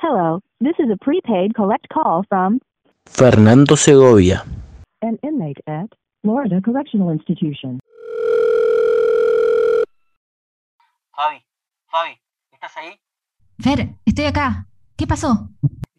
Hello, 0.00 0.40
this 0.60 0.74
is 0.78 0.90
a 0.92 0.96
prepaid 1.04 1.54
collect 1.54 1.88
call 1.88 2.24
from 2.28 2.60
Fernando 3.06 3.74
Segovia. 3.74 4.44
an 5.02 5.18
inmate 5.22 5.58
at 5.66 5.88
Florida 6.22 6.60
Correctional 6.64 7.10
Institution. 7.10 7.78
Fabi, 11.16 11.44
Fabi, 11.90 12.18
¿estás 12.52 12.76
ahí? 12.76 12.98
Fer, 13.60 13.94
estoy 14.06 14.24
acá. 14.24 14.66
¿Qué 14.96 15.06
pasó? 15.06 15.48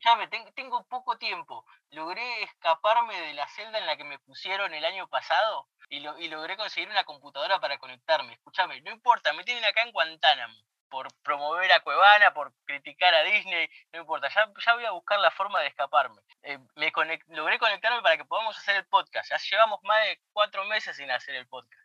Escuchame, 0.05 0.27
ten- 0.27 0.53
tengo 0.53 0.85
poco 0.87 1.17
tiempo. 1.17 1.65
Logré 1.89 2.43
escaparme 2.43 3.19
de 3.21 3.33
la 3.33 3.47
celda 3.47 3.79
en 3.79 3.87
la 3.87 3.97
que 3.97 4.03
me 4.03 4.19
pusieron 4.19 4.71
el 4.71 4.85
año 4.85 5.07
pasado 5.07 5.67
y, 5.89 5.99
lo- 5.99 6.19
y 6.19 6.27
logré 6.27 6.55
conseguir 6.57 6.89
una 6.89 7.03
computadora 7.05 7.59
para 7.59 7.79
conectarme. 7.79 8.33
Escúchame, 8.33 8.81
no 8.81 8.91
importa, 8.91 9.33
me 9.33 9.43
tienen 9.43 9.65
acá 9.65 9.81
en 9.81 9.91
Guantánamo 9.91 10.53
por 10.89 11.07
promover 11.23 11.71
a 11.71 11.79
Cuevana, 11.79 12.35
por 12.35 12.53
criticar 12.65 13.15
a 13.15 13.23
Disney, 13.23 13.67
no 13.93 14.01
importa, 14.01 14.29
ya, 14.29 14.45
ya 14.63 14.75
voy 14.75 14.85
a 14.85 14.91
buscar 14.91 15.19
la 15.19 15.31
forma 15.31 15.59
de 15.61 15.67
escaparme. 15.69 16.21
Eh, 16.43 16.59
me 16.75 16.91
conec- 16.93 17.25
logré 17.29 17.57
conectarme 17.57 18.03
para 18.03 18.15
que 18.15 18.25
podamos 18.25 18.55
hacer 18.59 18.75
el 18.75 18.85
podcast. 18.85 19.31
Ya 19.31 19.37
llevamos 19.49 19.79
más 19.83 20.05
de 20.05 20.21
cuatro 20.33 20.63
meses 20.65 20.95
sin 20.95 21.09
hacer 21.09 21.33
el 21.33 21.47
podcast. 21.47 21.81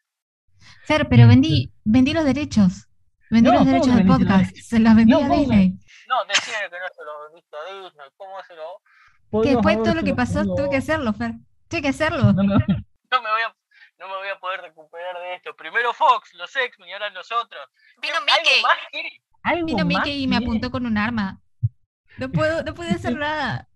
Fer, 0.85 1.09
pero 1.09 1.27
vendí, 1.27 1.73
vendí 1.85 2.13
los 2.13 2.27
derechos. 2.27 2.87
Vendí 3.31 3.49
No, 3.49 3.53
los 3.55 3.61
¿cómo 3.61 3.71
derechos 3.73 3.97
del 3.97 4.07
los 4.07 4.19
podcast. 4.19 4.57
Se 4.57 4.79
los 4.79 4.95
vendí 4.95 5.13
No, 5.13 5.19
a 5.19 5.21
¿cómo 5.23 5.35
que- 5.35 5.41
Disney. 5.41 5.73
No, 6.11 6.25
decime 6.25 6.59
que 6.69 6.79
no 6.79 6.89
se 6.95 7.05
lo 7.05 7.23
vendiste 7.25 7.57
a 7.57 7.65
Disney, 7.73 8.09
¿cómo 8.17 8.43
se 8.43 8.55
lo...? 8.57 8.83
Que 9.43 9.51
después 9.51 9.77
de 9.79 9.85
todo 9.85 9.95
lo 9.95 10.03
que 10.03 10.13
pasó, 10.15 10.43
tuve 10.43 10.69
que 10.71 10.77
hacerlo, 10.79 11.13
Fer. 11.13 11.33
Tuve 11.69 11.83
que 11.83 11.89
hacerlo. 11.89 12.33
No, 12.33 12.43
no, 12.43 12.59
No 13.13 13.23
me 13.23 13.31
voy 13.31 13.43
a, 13.43 13.57
no 13.99 14.09
me 14.09 14.17
voy 14.17 14.29
a 14.29 14.39
poder 14.41 14.61
recuperar 14.61 15.17
de 15.21 15.35
esto. 15.37 15.55
Primero 15.55 15.95
Fox, 15.95 16.35
los 16.35 16.55
X-Men 16.55 16.89
y 16.89 16.93
ahora 16.93 17.11
nosotros. 17.11 17.65
Vino 18.03 18.17
¿Algo 18.17 18.27
Mickey. 18.27 19.23
Vino 19.65 19.79
más 19.79 19.87
Mickey 19.87 20.23
y 20.25 20.27
me 20.27 20.37
apuntó 20.39 20.71
con 20.73 20.85
un 20.85 20.99
arma. 20.99 21.39
No 22.19 22.29
puedo, 22.29 22.63
no 22.65 22.75
pude 22.75 22.91
hacer 22.91 23.15
nada. 23.17 23.69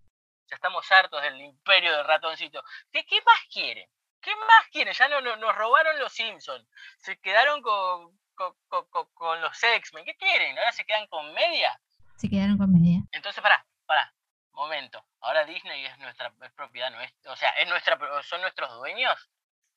Ya 0.50 0.56
estamos 0.56 0.90
hartos 0.90 1.22
del 1.22 1.40
imperio 1.40 1.96
del 1.96 2.04
ratoncito. 2.04 2.62
¿Qué, 2.92 3.06
qué 3.06 3.16
más 3.24 3.40
quieren? 3.52 3.88
¿Qué 4.20 4.34
más 4.34 4.68
quieren? 4.72 4.92
Ya 4.92 5.08
no, 5.08 5.20
no- 5.20 5.36
nos 5.36 5.54
robaron 5.54 5.98
los 6.00 6.12
Simpsons. 6.12 6.66
Se 6.98 7.16
quedaron 7.20 7.62
con, 7.62 8.18
con, 8.34 8.54
con- 8.66 8.86
con- 8.90 9.08
con 9.14 9.40
los 9.40 9.62
X-Men. 9.62 10.04
¿Qué 10.04 10.16
quieren? 10.16 10.58
¿Ahora 10.58 10.72
se 10.72 10.84
quedan 10.84 11.06
con 11.06 11.32
media? 11.32 11.80
Se 12.16 12.28
quedaron 12.28 12.58
con 12.58 12.72
media. 12.72 13.02
Entonces, 13.12 13.42
pará, 13.42 13.64
pará. 13.86 14.12
Momento. 14.52 15.04
Ahora 15.20 15.44
Disney 15.44 15.84
es 15.84 15.98
nuestra 15.98 16.32
es 16.42 16.52
propiedad 16.52 16.90
nuestra. 16.90 17.32
O 17.32 17.36
sea, 17.36 17.50
es 17.50 17.68
nuestra, 17.68 17.98
son 18.22 18.40
nuestros 18.40 18.72
dueños. 18.74 19.14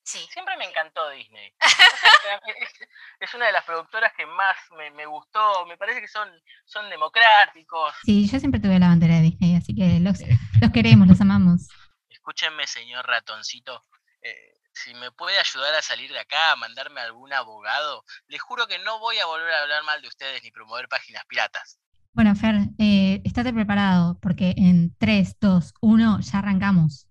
Sí. 0.04 0.20
Siempre 0.32 0.56
me 0.56 0.66
encantó 0.66 1.10
Disney. 1.10 1.54
Es, 1.60 1.60
es 3.20 3.34
una 3.34 3.48
de 3.48 3.52
las 3.52 3.66
productoras 3.66 4.14
que 4.16 4.26
más 4.26 4.56
me, 4.78 4.92
me 4.92 5.06
gustó. 5.06 5.66
Me 5.66 5.78
parece 5.78 6.00
que 6.00 6.08
son, 6.08 6.30
son 6.66 6.90
democráticos. 6.90 7.94
Sí, 8.04 8.30
yo 8.30 8.40
siempre 8.40 8.62
tuve 8.62 8.80
la 8.80 8.88
bandera 8.88 9.16
de 9.16 9.22
Disney, 9.22 9.56
así 9.56 9.76
que 9.76 10.00
los, 10.00 10.20
los 10.62 10.72
queremos, 10.72 11.08
los 11.08 11.20
amamos. 11.22 11.68
Escúchenme, 12.10 12.68
señor 12.68 13.06
ratoncito. 13.08 13.84
eh, 14.22 14.54
si 14.74 14.94
me 14.94 15.12
puede 15.12 15.40
ayudar 15.40 15.74
a 15.74 15.82
salir 15.82 16.12
de 16.12 16.20
acá, 16.20 16.52
a 16.52 16.56
mandarme 16.56 17.02
a 17.02 17.06
algún 17.06 17.34
abogado, 17.34 18.04
les 18.28 18.40
juro 18.42 18.68
que 18.68 18.78
no 18.80 19.00
voy 19.00 19.18
a 19.18 19.26
volver 19.26 19.52
a 19.52 19.62
hablar 19.64 19.84
mal 19.84 20.02
de 20.02 20.08
ustedes 20.08 20.44
ni 20.44 20.52
promover 20.52 20.88
páginas 20.88 21.26
piratas. 21.26 21.80
Bueno, 22.18 22.34
Fer, 22.34 22.56
eh, 22.80 23.22
estate 23.26 23.54
preparado, 23.54 24.18
porque 24.20 24.56
en 24.58 24.92
3, 24.98 25.40
2, 25.40 25.76
1 25.82 26.20
ya 26.22 26.40
arrancamos. 26.40 27.08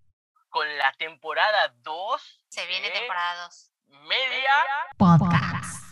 Con 0.49 0.67
la 0.79 0.91
temporada 0.99 1.73
2 1.85 2.41
Se 2.49 2.67
viene 2.67 2.91
temporada 2.91 3.45
2. 3.45 3.71
Media. 4.09 4.51
Podcast. 4.97 5.81
Ooh, 5.81 5.86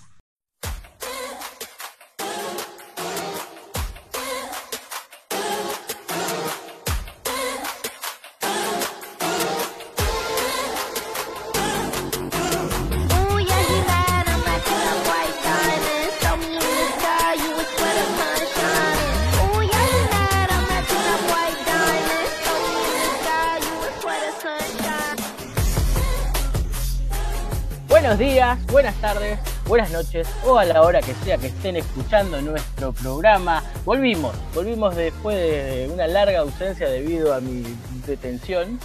Buenos 28.04 28.19
días, 28.19 28.66
buenas 28.66 28.94
tardes, 29.00 29.38
buenas 29.66 29.91
noches 29.91 30.28
o 30.47 30.59
a 30.59 30.66
la 30.66 30.82
hora 30.82 31.00
que 31.00 31.15
sea 31.15 31.38
que 31.38 31.47
estén 31.47 31.76
escuchando 31.76 32.38
nuestro 32.42 32.92
programa. 32.92 33.62
Volvimos, 33.87 34.37
volvimos 34.54 34.94
después 34.94 35.34
de 35.38 35.88
una 35.91 36.06
larga 36.06 36.41
ausencia 36.41 36.87
debido 36.91 37.32
a 37.32 37.41
mi 37.41 37.62
detención. 38.06 38.78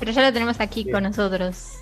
Pero 0.00 0.10
ya 0.10 0.22
lo 0.26 0.32
tenemos 0.32 0.58
aquí 0.60 0.90
con 0.90 1.04
nosotros. 1.04 1.74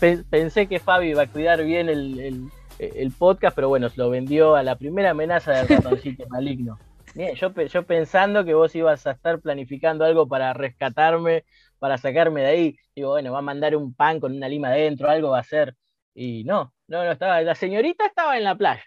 Pe- 0.00 0.24
Pensé 0.28 0.66
que 0.66 0.80
Fabi 0.80 1.10
iba 1.10 1.22
a 1.22 1.26
cuidar 1.28 1.62
bien 1.62 1.88
el, 1.88 2.18
el- 2.18 2.48
el 2.80 3.12
podcast, 3.12 3.54
pero 3.54 3.68
bueno, 3.68 3.88
se 3.90 3.98
lo 3.98 4.10
vendió 4.10 4.56
a 4.56 4.64
la 4.64 4.74
primera 4.74 5.10
amenaza 5.10 5.52
del 5.52 5.68
ratoncito 5.68 6.26
maligno. 6.30 6.80
Bien, 7.14 7.36
yo, 7.36 7.52
pe- 7.52 7.68
yo 7.68 7.84
pensando 7.84 8.44
que 8.44 8.54
vos 8.54 8.74
ibas 8.74 9.06
a 9.06 9.12
estar 9.12 9.38
planificando 9.38 10.04
algo 10.04 10.26
para 10.26 10.52
rescatarme, 10.52 11.44
para 11.80 11.98
sacarme 11.98 12.42
de 12.42 12.46
ahí. 12.46 12.76
Digo, 12.94 13.10
bueno, 13.10 13.32
va 13.32 13.40
a 13.40 13.42
mandar 13.42 13.74
un 13.74 13.92
pan 13.94 14.20
con 14.20 14.36
una 14.36 14.48
lima 14.48 14.68
adentro, 14.68 15.10
algo 15.10 15.30
va 15.30 15.38
a 15.38 15.40
hacer. 15.40 15.74
Y 16.14 16.44
no, 16.44 16.72
no, 16.86 17.04
no 17.04 17.10
estaba. 17.12 17.40
La 17.42 17.56
señorita 17.56 18.06
estaba 18.06 18.36
en 18.38 18.44
la 18.44 18.54
playa. 18.56 18.84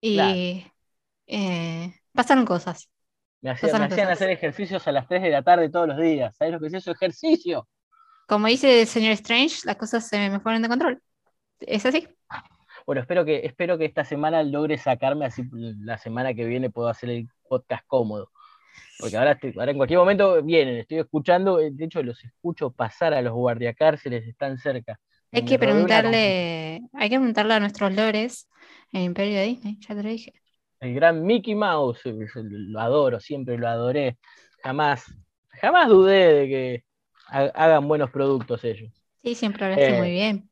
Y 0.00 0.14
Claro. 0.14 0.72
eh, 1.26 1.94
pasaron 2.12 2.44
cosas. 2.46 2.88
Me, 3.40 3.50
hacían 3.50 3.88
cosas. 3.88 4.10
hacer 4.10 4.30
ejercicios 4.30 4.86
a 4.86 4.92
las 4.92 5.08
3 5.08 5.22
de 5.22 5.30
la 5.30 5.42
tarde 5.42 5.68
todos 5.68 5.88
los 5.88 5.98
días. 5.98 6.36
¿Sabés 6.36 6.54
lo 6.54 6.60
que 6.60 6.68
es 6.68 6.74
eso? 6.74 6.92
Ejercicio. 6.92 7.68
Como 8.28 8.46
dice 8.48 8.82
el 8.82 8.86
señor 8.86 9.12
Strange, 9.12 9.60
las 9.64 9.76
cosas 9.76 10.08
se 10.08 10.30
me 10.30 10.40
fueron 10.40 10.62
de 10.62 10.68
control. 10.68 11.02
¿Es 11.60 11.86
así? 11.86 12.08
Bueno, 12.84 13.00
espero 13.00 13.24
que, 13.24 13.44
espero 13.44 13.78
que 13.78 13.84
esta 13.84 14.04
semana 14.04 14.42
logre 14.42 14.78
sacarme, 14.78 15.26
así 15.26 15.42
la 15.52 15.98
semana 15.98 16.34
que 16.34 16.44
viene 16.44 16.70
puedo 16.70 16.88
hacer 16.88 17.10
el 17.10 17.28
podcast 17.48 17.84
cómodo. 17.86 18.30
Porque 18.98 19.16
ahora, 19.16 19.32
estoy- 19.32 19.54
ahora 19.58 19.70
en 19.72 19.76
cualquier 19.76 19.98
momento 19.98 20.42
vienen, 20.42 20.76
estoy 20.76 20.98
escuchando, 20.98 21.60
eh, 21.60 21.70
de 21.72 21.84
hecho 21.84 22.02
los 22.02 22.22
escucho 22.24 22.70
pasar 22.70 23.12
a 23.14 23.22
los 23.22 23.32
guardiacárceles, 23.34 24.26
están 24.26 24.58
cerca. 24.58 24.98
Hay 25.32 25.44
que 25.44 25.58
preguntarle, 25.58 26.82
hay 26.94 27.10
que 27.10 27.16
preguntarle 27.16 27.54
a 27.54 27.60
nuestros 27.60 27.94
lores 27.94 28.48
en 28.92 29.00
el 29.00 29.06
Imperio 29.06 29.38
de 29.38 29.44
Disney, 29.44 29.78
ya 29.80 29.94
te 29.94 30.02
lo 30.02 30.08
dije. 30.08 30.32
El 30.80 30.94
gran 30.94 31.24
Mickey 31.24 31.54
Mouse, 31.54 32.00
lo 32.04 32.80
adoro, 32.80 33.20
siempre 33.20 33.58
lo 33.58 33.68
adoré. 33.68 34.18
Jamás, 34.62 35.04
jamás 35.60 35.88
dudé 35.88 36.32
de 36.32 36.48
que 36.48 36.84
ha- 37.28 37.50
hagan 37.54 37.86
buenos 37.88 38.10
productos 38.10 38.62
ellos. 38.64 38.92
Sí, 39.22 39.34
siempre 39.34 39.64
hablaste 39.64 39.94
Eh, 39.94 39.98
muy 39.98 40.10
bien. 40.10 40.48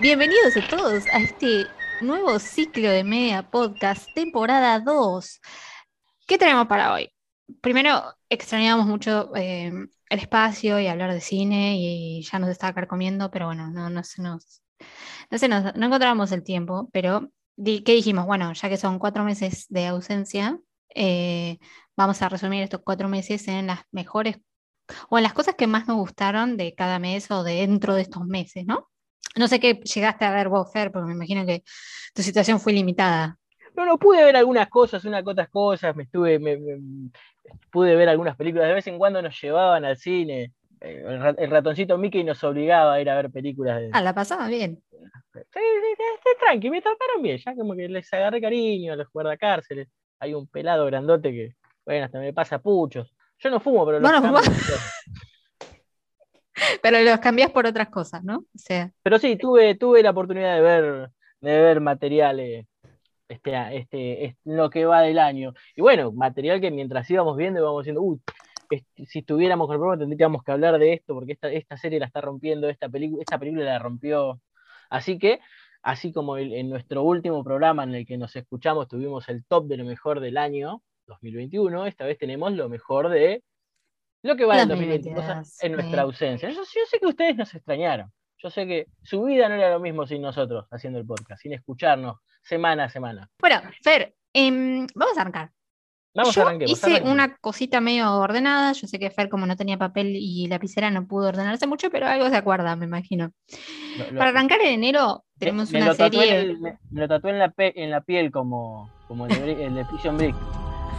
Bienvenidos 0.00 0.56
a 0.56 0.68
todos 0.68 1.06
a 1.12 1.18
este 1.18 1.66
nuevo 2.04 2.38
ciclo 2.38 2.90
de 2.90 3.02
Media 3.02 3.50
Podcast, 3.50 4.08
temporada 4.14 4.78
2. 4.78 5.40
¿Qué 6.26 6.38
tenemos 6.38 6.66
para 6.66 6.92
hoy? 6.92 7.10
Primero, 7.62 8.02
extrañábamos 8.28 8.86
mucho 8.86 9.34
eh, 9.34 9.72
el 10.10 10.18
espacio 10.18 10.78
y 10.80 10.86
hablar 10.86 11.12
de 11.12 11.20
cine 11.20 11.76
y 11.78 12.22
ya 12.22 12.38
nos 12.38 12.50
estaba 12.50 12.74
carcomiendo, 12.74 13.30
pero 13.30 13.46
bueno, 13.46 13.70
no, 13.70 13.88
no 13.88 14.04
se 14.04 14.22
nos, 14.22 14.62
no 15.30 15.38
se 15.38 15.48
nos, 15.48 15.74
no 15.76 15.86
encontramos 15.86 16.30
el 16.32 16.44
tiempo, 16.44 16.90
pero 16.92 17.30
¿qué 17.56 17.94
dijimos? 17.94 18.26
Bueno, 18.26 18.52
ya 18.52 18.68
que 18.68 18.76
son 18.76 18.98
cuatro 18.98 19.24
meses 19.24 19.66
de 19.70 19.86
ausencia, 19.86 20.58
eh, 20.94 21.58
vamos 21.96 22.20
a 22.20 22.28
resumir 22.28 22.62
estos 22.62 22.82
cuatro 22.84 23.08
meses 23.08 23.48
en 23.48 23.68
las 23.68 23.80
mejores 23.92 24.36
o 25.08 25.16
en 25.16 25.24
las 25.24 25.32
cosas 25.32 25.54
que 25.54 25.66
más 25.66 25.88
nos 25.88 25.96
gustaron 25.96 26.56
de 26.58 26.74
cada 26.74 26.98
mes 26.98 27.30
o 27.30 27.42
de 27.44 27.54
dentro 27.54 27.94
de 27.94 28.02
estos 28.02 28.26
meses, 28.26 28.66
¿no? 28.66 28.90
No 29.36 29.48
sé 29.48 29.58
qué 29.60 29.74
llegaste 29.74 30.24
a 30.24 30.32
ver 30.32 30.48
vos, 30.48 30.70
Fer, 30.72 30.92
porque 30.92 31.06
me 31.08 31.14
imagino 31.14 31.44
que 31.44 31.62
tu 32.14 32.22
situación 32.22 32.60
fue 32.60 32.72
limitada. 32.72 33.36
No, 33.76 33.84
no, 33.84 33.98
pude 33.98 34.24
ver 34.24 34.36
algunas 34.36 34.68
cosas, 34.68 35.04
unas 35.04 35.26
otras 35.26 35.48
cosas, 35.48 35.96
me 35.96 36.04
estuve, 36.04 36.38
me- 36.38 36.56
me- 36.56 37.10
pude 37.70 37.96
ver 37.96 38.08
algunas 38.08 38.36
películas, 38.36 38.68
de 38.68 38.74
vez 38.74 38.86
en 38.86 38.98
cuando 38.98 39.20
nos 39.20 39.40
llevaban 39.40 39.84
al 39.84 39.96
cine, 39.96 40.52
eh, 40.80 41.02
el, 41.06 41.20
ra- 41.20 41.34
el 41.36 41.50
ratoncito 41.50 41.98
Mickey 41.98 42.22
nos 42.22 42.42
obligaba 42.44 42.94
a 42.94 43.00
ir 43.00 43.10
a 43.10 43.16
ver 43.16 43.30
películas 43.30 43.80
de... 43.80 43.90
Ah, 43.92 44.00
la 44.00 44.14
pasaba 44.14 44.46
bien. 44.48 44.80
Sí, 45.32 45.40
sí, 45.52 46.30
tranqui, 46.38 46.70
me 46.70 46.80
trataron 46.80 47.20
bien, 47.22 47.38
ya 47.38 47.54
como 47.56 47.74
que 47.74 47.88
les 47.88 48.12
agarré 48.12 48.40
cariño 48.40 48.92
a 48.92 48.96
los 48.96 49.10
guardacárceles, 49.12 49.88
hay 50.20 50.34
un 50.34 50.46
pelado 50.46 50.86
grandote 50.86 51.32
que, 51.32 51.54
bueno, 51.84 52.04
hasta 52.04 52.20
me 52.20 52.32
pasa 52.32 52.60
puchos. 52.60 53.12
Yo 53.40 53.50
no 53.50 53.58
fumo, 53.58 53.84
pero 53.84 53.98
los 53.98 54.12
Bueno. 54.22 54.40
Pero 56.82 57.00
los 57.00 57.18
cambias 57.18 57.50
por 57.50 57.66
otras 57.66 57.88
cosas, 57.88 58.22
¿no? 58.24 58.38
O 58.38 58.58
sea, 58.58 58.90
Pero 59.02 59.18
sí, 59.18 59.36
tuve, 59.36 59.74
tuve 59.74 60.02
la 60.02 60.10
oportunidad 60.10 60.54
de 60.54 60.60
ver, 60.60 61.10
de 61.40 61.60
ver 61.60 61.80
materiales 61.80 62.66
este, 63.28 63.76
este, 63.76 64.24
este- 64.26 64.38
lo 64.44 64.70
que 64.70 64.84
va 64.84 65.02
del 65.02 65.18
año. 65.18 65.54
Y 65.76 65.80
bueno, 65.82 66.12
material 66.12 66.60
que 66.60 66.70
mientras 66.70 67.08
íbamos 67.10 67.36
viendo 67.36 67.60
íbamos 67.60 67.82
diciendo, 67.82 68.02
uy, 68.02 68.20
si 69.06 69.20
estuviéramos 69.20 69.66
con 69.66 69.74
el 69.74 69.80
programa 69.80 70.00
tendríamos 70.00 70.42
que 70.42 70.52
hablar 70.52 70.78
de 70.78 70.94
esto, 70.94 71.14
porque 71.14 71.32
esta, 71.32 71.48
esta 71.48 71.76
serie 71.76 72.00
la 72.00 72.06
está 72.06 72.20
rompiendo, 72.20 72.68
esta, 72.68 72.88
esta 73.20 73.38
película 73.38 73.64
la 73.64 73.78
rompió. 73.78 74.40
Así 74.90 75.18
que, 75.18 75.40
así 75.82 76.12
como 76.12 76.38
en 76.38 76.68
nuestro 76.70 77.02
último 77.02 77.42
programa 77.44 77.84
en 77.84 77.94
el 77.94 78.06
que 78.06 78.18
nos 78.18 78.34
escuchamos 78.36 78.88
tuvimos 78.88 79.28
el 79.28 79.44
top 79.44 79.66
de 79.66 79.76
lo 79.78 79.84
mejor 79.84 80.20
del 80.20 80.36
año 80.36 80.82
2021, 81.06 81.86
esta 81.86 82.04
vez 82.06 82.18
tenemos 82.18 82.52
lo 82.52 82.68
mejor 82.68 83.08
de 83.08 83.42
lo 84.24 84.36
que 84.36 84.44
va 84.44 84.60
en 84.60 84.68
2022 84.68 85.14
2022, 85.16 85.62
en 85.62 85.72
nuestra 85.72 86.02
ausencia. 86.02 86.48
Yo, 86.50 86.56
yo 86.62 86.80
sé 86.90 86.98
que 86.98 87.06
ustedes 87.06 87.36
nos 87.36 87.54
extrañaron. 87.54 88.10
Yo 88.38 88.50
sé 88.50 88.66
que 88.66 88.88
su 89.02 89.22
vida 89.24 89.48
no 89.48 89.54
era 89.54 89.70
lo 89.70 89.80
mismo 89.80 90.06
sin 90.06 90.20
nosotros 90.22 90.66
haciendo 90.70 90.98
el 90.98 91.06
podcast, 91.06 91.40
sin 91.42 91.52
escucharnos 91.54 92.16
semana 92.42 92.84
a 92.84 92.88
semana. 92.90 93.30
Bueno, 93.40 93.62
Fer, 93.82 94.14
em, 94.32 94.86
vamos 94.94 95.16
a 95.16 95.20
arrancar. 95.22 95.50
Vamos, 96.16 96.34
Yo 96.34 96.42
arranquemos. 96.42 96.70
hice 96.70 96.86
arranquemos. 96.86 97.12
una 97.12 97.36
cosita 97.38 97.80
medio 97.80 98.12
ordenada. 98.18 98.72
Yo 98.72 98.86
sé 98.86 98.98
que 98.98 99.10
Fer, 99.10 99.28
como 99.28 99.46
no 99.46 99.56
tenía 99.56 99.78
papel 99.78 100.14
y 100.14 100.46
lapicera, 100.46 100.90
no 100.90 101.06
pudo 101.08 101.28
ordenarse 101.28 101.66
mucho, 101.66 101.90
pero 101.90 102.06
algo 102.06 102.28
se 102.28 102.36
acuerda, 102.36 102.76
me 102.76 102.84
imagino. 102.84 103.32
Lo- 103.98 104.10
lo- 104.12 104.18
Para 104.18 104.30
arrancar 104.30 104.60
en 104.60 104.72
enero, 104.74 105.24
tenemos 105.38 105.72
me 105.72 105.82
una 105.82 105.94
serie. 105.94 106.38
el- 106.40 106.60
me, 106.60 106.78
me 106.90 107.00
lo 107.00 107.08
tatué 107.08 107.30
en 107.30 107.38
la, 107.40 107.50
pe- 107.50 107.82
en 107.82 107.90
la 107.90 108.00
piel 108.02 108.30
como, 108.30 108.90
como 109.08 109.26
el, 109.26 109.40
de, 109.40 109.64
el 109.66 109.74
de 109.74 109.84
Break. 110.12 110.36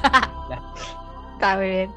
Está 1.36 1.60
bien. 1.60 1.92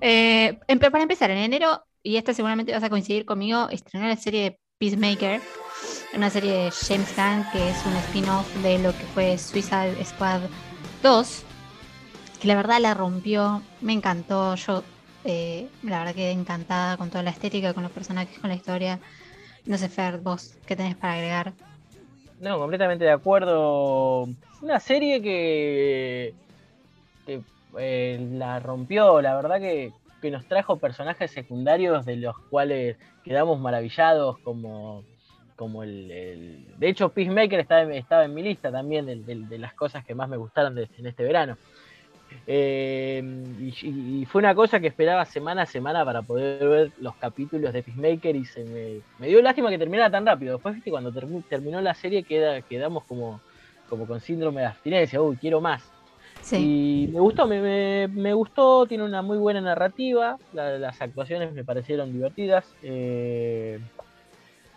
Eh, 0.00 0.58
empe- 0.68 0.90
para 0.90 1.02
empezar, 1.02 1.30
en 1.30 1.38
enero, 1.38 1.82
y 2.02 2.16
esta 2.16 2.34
seguramente 2.34 2.72
vas 2.72 2.82
a 2.82 2.90
coincidir 2.90 3.24
conmigo, 3.24 3.68
estrenó 3.70 4.06
la 4.06 4.16
serie 4.16 4.42
de 4.42 4.60
Peacemaker, 4.78 5.40
una 6.14 6.30
serie 6.30 6.52
de 6.52 6.70
James 6.70 7.14
Gunn 7.16 7.44
que 7.52 7.68
es 7.70 7.76
un 7.86 7.96
spin-off 7.96 8.54
de 8.62 8.78
lo 8.78 8.92
que 8.92 9.04
fue 9.14 9.38
Suicide 9.38 10.04
Squad 10.04 10.42
2, 11.02 11.44
que 12.40 12.48
la 12.48 12.56
verdad 12.56 12.80
la 12.80 12.94
rompió, 12.94 13.62
me 13.80 13.92
encantó, 13.92 14.54
yo 14.54 14.82
eh, 15.24 15.68
la 15.82 15.98
verdad 16.00 16.14
quedé 16.14 16.30
encantada 16.30 16.96
con 16.96 17.10
toda 17.10 17.22
la 17.22 17.30
estética, 17.30 17.74
con 17.74 17.82
los 17.82 17.92
personajes, 17.92 18.38
con 18.38 18.50
la 18.50 18.56
historia. 18.56 19.00
No 19.66 19.76
sé, 19.76 19.88
Fer, 19.88 20.18
vos, 20.18 20.56
¿qué 20.66 20.76
tenés 20.76 20.96
para 20.96 21.14
agregar? 21.14 21.54
No, 22.40 22.58
completamente 22.58 23.04
de 23.04 23.10
acuerdo. 23.10 24.28
Una 24.60 24.80
serie 24.80 25.20
que, 25.20 26.34
eh, 27.78 28.18
la 28.32 28.58
rompió, 28.60 29.20
la 29.20 29.36
verdad 29.36 29.60
que, 29.60 29.92
que 30.20 30.30
nos 30.30 30.46
trajo 30.46 30.78
personajes 30.78 31.30
secundarios 31.30 32.04
de 32.04 32.16
los 32.16 32.36
cuales 32.50 32.96
quedamos 33.24 33.60
maravillados, 33.60 34.38
como, 34.38 35.04
como 35.56 35.82
el, 35.82 36.64
De 36.78 36.88
hecho, 36.88 37.10
Peacemaker 37.10 37.60
estaba, 37.60 37.82
en- 37.82 37.92
estaba 37.92 38.24
en 38.24 38.34
mi 38.34 38.42
lista 38.42 38.70
también 38.70 39.06
de, 39.06 39.16
de- 39.16 39.58
las 39.58 39.74
cosas 39.74 40.04
que 40.04 40.14
más 40.14 40.28
me 40.28 40.36
gustaron 40.36 40.74
de- 40.74 40.88
en 40.98 41.06
este 41.06 41.22
verano. 41.24 41.56
Eh, 42.46 43.22
y, 43.82 44.24
fue 44.26 44.40
una 44.40 44.54
cosa 44.54 44.80
que 44.80 44.86
esperaba 44.86 45.24
semana 45.24 45.62
a 45.62 45.66
semana 45.66 46.04
para 46.04 46.22
poder 46.22 46.66
ver 46.66 46.92
los 47.00 47.14
capítulos 47.16 47.72
de 47.72 47.82
Peacemaker 47.82 48.36
y 48.36 48.44
se 48.44 48.64
me, 48.64 49.00
me 49.18 49.28
dio 49.28 49.40
lástima 49.42 49.70
que 49.70 49.78
terminara 49.78 50.10
tan 50.10 50.26
rápido. 50.26 50.54
Después, 50.54 50.74
viste, 50.74 50.90
cuando 50.90 51.12
termi- 51.12 51.42
terminó 51.48 51.80
la 51.80 51.94
serie 51.94 52.22
queda, 52.22 52.60
quedamos 52.62 53.04
como, 53.04 53.40
como 53.88 54.06
con 54.06 54.20
síndrome 54.20 54.60
de 54.62 54.66
abstinencia, 54.68 55.20
uy, 55.20 55.36
quiero 55.36 55.60
más. 55.60 55.82
Sí, 56.48 56.74
Y 56.94 57.08
me 57.12 57.20
gustó, 57.20 57.46
me, 57.46 57.60
me- 57.60 58.08
me 58.08 58.34
gustó, 58.34 58.86
tiene 58.86 59.04
una 59.04 59.22
muy 59.22 59.38
buena 59.38 59.60
narrativa, 59.60 60.38
la- 60.50 60.78
las 60.78 61.00
actuaciones 61.02 61.52
me 61.52 61.64
parecieron 61.64 62.12
divertidas. 62.12 62.76
eh, 62.80 63.78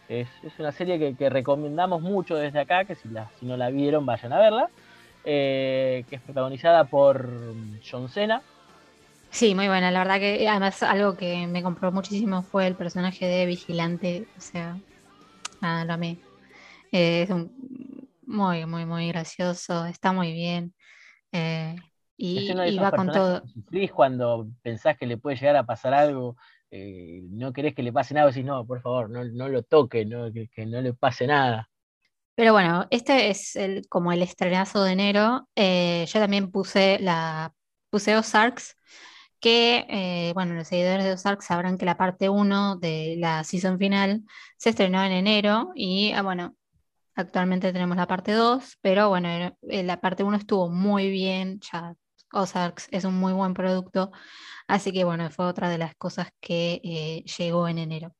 es, 0.07 0.29
es 0.44 0.59
una 0.59 0.71
serie 0.71 1.00
que, 1.00 1.15
que 1.15 1.29
recomendamos 1.29 2.01
mucho 2.01 2.35
desde 2.35 2.59
acá, 2.59 2.85
que 2.85 2.95
si, 2.95 3.09
la, 3.09 3.29
si 3.31 3.45
no 3.45 3.57
la 3.57 3.69
vieron 3.69 4.06
vayan 4.06 4.33
a 4.33 4.39
verla. 4.39 4.71
eh, 5.23 6.06
que 6.09 6.18
es 6.18 6.23
protagonizada 6.23 6.89
por 6.89 7.56
John 7.89 8.09
Cena. 8.09 8.44
Sí, 9.31 9.56
muy 9.56 9.67
buena. 9.67 9.91
La 9.91 10.00
verdad 10.00 10.19
que 10.19 10.47
además 10.47 10.83
algo 10.83 11.15
que 11.15 11.47
me 11.47 11.63
compró 11.63 11.91
muchísimo 11.91 12.44
fue 12.44 12.67
el 12.67 12.75
personaje 12.77 13.25
de 13.25 13.45
Vigilante. 13.45 14.27
O 14.38 14.41
sea, 14.41 14.79
nada, 15.62 15.85
lo 15.85 15.94
amé. 15.94 16.24
Eh, 16.91 17.24
es 17.24 17.29
un 17.31 17.51
muy, 18.24 18.65
muy, 18.65 18.85
muy 18.85 19.07
gracioso. 19.09 19.85
Está 19.85 20.13
muy 20.13 20.33
bien. 20.33 20.75
Eh, 21.31 21.75
y, 22.17 22.51
y 22.63 22.79
va 22.79 22.91
con 22.93 23.11
todo. 23.11 23.43
sufrís 23.53 23.91
cuando 23.91 24.47
pensás 24.61 24.97
que 24.97 25.05
le 25.07 25.17
puede 25.17 25.37
llegar 25.37 25.55
a 25.55 25.65
pasar 25.65 25.93
algo, 25.93 26.35
eh, 26.71 27.21
no 27.29 27.53
querés 27.53 27.75
que 27.75 27.83
le 27.83 27.93
pase 27.93 28.13
nada, 28.13 28.27
decís, 28.27 28.45
no, 28.45 28.65
por 28.65 28.81
favor, 28.81 29.09
no, 29.09 29.23
no 29.25 29.49
lo 29.49 29.63
toque, 29.63 30.05
no, 30.05 30.31
que, 30.31 30.47
que 30.49 30.65
no 30.65 30.81
le 30.81 30.93
pase 30.93 31.27
nada. 31.27 31.69
Pero 32.35 32.53
bueno, 32.53 32.87
este 32.91 33.29
es 33.29 33.55
el, 33.55 33.87
como 33.89 34.11
el 34.11 34.21
estrenazo 34.23 34.83
de 34.83 34.93
enero. 34.93 35.47
Eh, 35.55 36.05
yo 36.07 36.19
también 36.19 36.51
puse 36.51 36.97
la 36.99 37.53
puse 37.89 38.15
Ozarks, 38.17 38.75
que 39.39 39.85
eh, 39.89 40.31
bueno, 40.33 40.53
los 40.55 40.67
seguidores 40.67 41.03
de 41.05 41.13
Ozarks 41.13 41.45
sabrán 41.45 41.77
que 41.77 41.85
la 41.85 41.97
parte 41.97 42.29
1 42.29 42.77
de 42.77 43.15
la 43.19 43.43
season 43.43 43.77
final 43.79 44.23
se 44.57 44.69
estrenó 44.71 45.03
en 45.03 45.11
enero 45.11 45.71
y 45.75 46.13
ah, 46.13 46.21
bueno, 46.23 46.55
actualmente 47.15 47.73
tenemos 47.73 47.97
la 47.97 48.07
parte 48.07 48.33
2, 48.33 48.77
pero 48.81 49.09
bueno, 49.09 49.27
eh, 49.69 49.83
la 49.83 49.99
parte 49.99 50.23
1 50.23 50.37
estuvo 50.37 50.69
muy 50.69 51.09
bien, 51.09 51.59
ya 51.71 51.93
Ozarks 52.33 52.87
es 52.91 53.03
un 53.05 53.15
muy 53.15 53.33
buen 53.33 53.53
producto, 53.53 54.11
así 54.67 54.91
que 54.91 55.03
bueno, 55.03 55.29
fue 55.29 55.45
otra 55.45 55.69
de 55.69 55.77
las 55.77 55.95
cosas 55.95 56.29
que 56.39 56.81
eh, 56.83 57.23
llegó 57.37 57.67
en 57.67 57.77
enero. 57.77 58.15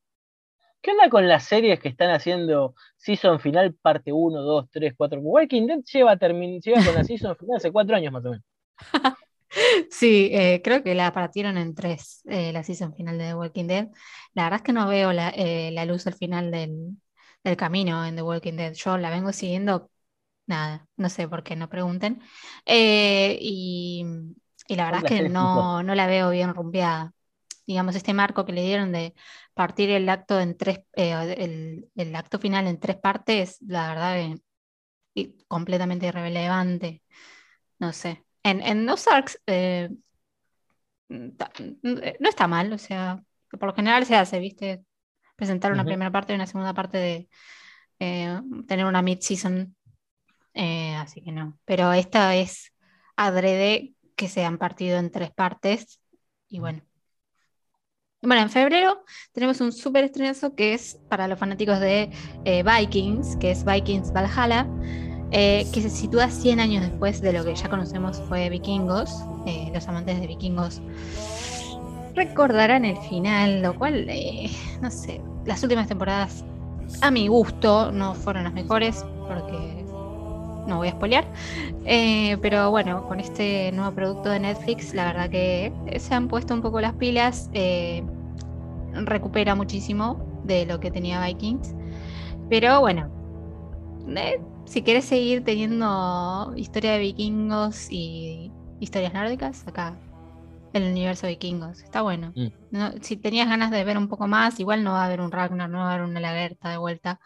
¿Qué 0.82 0.92
onda 0.92 1.10
con 1.10 1.28
las 1.28 1.44
series 1.44 1.80
que 1.80 1.90
están 1.90 2.10
haciendo 2.10 2.74
season 2.98 3.40
final 3.40 3.76
parte 3.76 4.12
1, 4.12 4.42
2, 4.42 4.70
3, 4.72 4.94
4? 4.98 5.22
Walking 5.22 5.68
Dead 5.68 5.80
lleva, 5.84 6.16
lleva 6.16 6.84
con 6.84 6.96
la 6.96 7.04
season 7.04 7.36
final 7.38 7.58
hace 7.58 7.72
cuatro 7.72 7.96
años 7.96 8.12
más 8.12 8.26
o 8.26 8.32
menos. 8.32 8.46
Sí, 9.90 10.30
eh, 10.32 10.62
creo 10.64 10.84
que 10.84 10.96
la 10.96 11.12
partieron 11.14 11.58
en 11.58 11.76
tres, 11.76 12.22
eh, 12.26 12.54
la 12.54 12.64
season 12.64 12.96
final 12.96 13.18
de 13.18 13.26
The 13.26 13.36
Walking 13.36 13.68
Dead. 13.68 13.90
La 14.34 14.44
verdad 14.44 14.58
es 14.60 14.64
que 14.64 14.74
no 14.74 14.88
veo 14.88 15.12
la, 15.12 15.30
eh, 15.30 15.72
la 15.72 15.86
luz 15.86 16.08
al 16.08 16.14
final 16.14 16.52
del, 16.52 16.98
del 17.44 17.58
camino 17.58 18.06
en 18.06 18.16
The 18.16 18.22
Walking 18.24 18.54
Dead. 18.56 18.74
Yo 18.74 18.98
la 18.98 19.10
vengo 19.10 19.32
siguiendo, 19.34 19.92
nada, 20.48 20.88
no 20.98 21.10
sé 21.10 21.28
por 21.28 21.44
qué, 21.44 21.56
no 21.56 21.70
pregunten. 21.70 22.22
Eh, 22.66 23.38
y, 23.42 24.06
y 24.68 24.76
la 24.76 24.86
verdad 24.86 25.00
es 25.02 25.06
que 25.06 25.22
no, 25.24 25.84
no 25.84 25.96
la 25.96 26.08
veo 26.08 26.32
bien 26.32 26.54
rumbeada. 26.56 27.14
Digamos, 27.68 27.96
este 27.96 28.14
marco 28.14 28.46
que 28.46 28.54
le 28.54 28.64
dieron 28.64 28.92
de 28.92 29.16
partir 29.54 29.90
el 29.92 30.10
acto 30.10 30.40
en 30.42 30.58
tres, 30.58 30.82
eh, 30.96 31.36
el, 31.38 31.90
el 31.96 32.16
acto 32.16 32.40
final 32.40 32.68
en 32.68 32.80
tres 32.80 32.98
partes, 32.98 33.58
la 33.62 33.90
verdad 33.90 34.16
que 34.16 34.42
y 35.14 35.38
completamente 35.48 36.08
irrelevante. 36.08 37.04
No 37.80 37.94
sé. 37.94 38.26
En, 38.44 38.62
en 38.62 38.90
Ozarks 38.90 39.42
eh, 39.48 39.90
ta- 41.38 41.52
no 42.20 42.30
está 42.30 42.48
mal, 42.48 42.72
o 42.74 42.78
sea, 42.78 43.24
por 43.52 43.66
lo 43.68 43.74
general 43.76 44.06
se 44.06 44.16
hace, 44.16 44.40
¿viste? 44.40 44.84
Presentar 45.42 45.72
una 45.72 45.84
primera 45.84 46.12
parte 46.12 46.34
y 46.34 46.36
una 46.36 46.46
segunda 46.46 46.72
parte 46.72 47.00
de 47.00 47.28
eh, 47.98 48.40
tener 48.68 48.86
una 48.86 49.02
mid-season. 49.02 49.76
eh, 50.54 50.94
así 50.98 51.20
que 51.24 51.32
no. 51.32 51.58
Pero 51.66 51.92
esta 51.94 52.36
es 52.36 52.72
adrede 53.16 53.96
que 54.16 54.30
se 54.30 54.46
han 54.46 54.60
partido 54.60 55.00
en 55.00 55.10
tres 55.10 55.32
partes. 55.32 56.00
Y 56.48 56.60
bueno. 56.60 56.84
Bueno, 58.22 58.44
en 58.44 58.52
febrero 58.52 59.04
tenemos 59.32 59.62
un 59.62 59.72
súper 59.72 60.04
estrenazo 60.04 60.54
que 60.54 60.76
es 60.76 61.00
para 61.10 61.28
los 61.28 61.40
fanáticos 61.40 61.80
de 61.80 62.12
eh, 62.46 62.62
Vikings, 62.62 63.36
que 63.38 63.50
es 63.50 63.66
Vikings 63.66 64.14
Valhalla, 64.14 64.68
eh, 65.32 65.66
que 65.74 65.82
se 65.82 65.90
sitúa 65.90 66.30
100 66.30 66.60
años 66.60 66.84
después 66.84 67.20
de 67.20 67.34
lo 67.34 67.44
que 67.44 67.56
ya 67.56 67.68
conocemos 67.68 68.22
fue 68.30 68.48
Vikingos. 68.52 69.26
Eh, 69.48 69.72
los 69.74 69.88
amantes 69.88 70.22
de 70.22 70.28
Vikingos 70.28 70.84
recordarán 72.14 72.86
el 72.86 72.98
final, 72.98 73.62
lo 73.62 73.76
cual, 73.76 74.06
eh, 74.10 74.52
no 74.82 74.92
sé, 74.92 75.22
las 75.46 75.62
últimas 75.64 75.88
temporadas, 75.88 76.44
a 77.02 77.12
mi 77.12 77.28
gusto, 77.28 77.92
no 77.92 78.14
fueron 78.16 78.44
las 78.44 78.54
mejores, 78.54 79.06
porque 79.28 79.86
no 80.68 80.78
voy 80.78 80.90
a 80.90 80.92
spoilear. 80.92 81.26
Eh, 81.86 82.38
pero 82.42 82.70
bueno, 82.70 83.08
con 83.08 83.20
este 83.20 83.72
nuevo 83.72 83.92
producto 83.92 84.30
de 84.30 84.40
Netflix, 84.40 84.94
la 84.94 85.06
verdad 85.06 85.30
que 85.30 85.72
se 85.98 86.14
han 86.14 86.28
puesto 86.28 86.54
un 86.54 86.62
poco 86.62 86.82
las 86.82 86.94
pilas. 86.94 87.50
eh, 87.54 88.04
recupera 88.94 89.56
muchísimo 89.56 90.26
de 90.44 90.66
lo 90.66 90.80
que 90.80 90.92
tenía 90.92 91.26
Vikings. 91.26 91.74
Pero 92.50 92.82
bueno, 92.82 93.10
eh, 94.16 94.42
si 94.66 94.82
quieres 94.82 95.06
seguir 95.06 95.44
teniendo 95.44 96.54
historia 96.56 96.94
de 96.94 97.00
vikingos 97.00 97.88
y 97.90 98.52
historias 98.80 99.14
nórdicas, 99.14 99.66
acá 99.68 99.96
el 100.74 100.84
universo 100.84 101.28
vikingos. 101.28 101.82
Está 101.82 102.02
bueno. 102.02 102.32
Mm. 102.36 102.48
No, 102.72 102.92
si 103.02 103.18
tenías 103.18 103.48
ganas 103.50 103.72
de 103.72 103.84
ver 103.84 103.98
un 103.98 104.08
poco 104.08 104.28
más, 104.28 104.60
igual 104.60 104.84
no 104.84 104.92
va 104.94 105.04
a 105.04 105.06
haber 105.06 105.22
un 105.22 105.32
Ragnar, 105.32 105.70
no 105.70 105.80
va 105.80 105.92
a 105.92 105.94
haber 105.96 106.06
una 106.06 106.20
Lagerta 106.20 106.70
de 106.70 106.78
vuelta. 106.78 107.20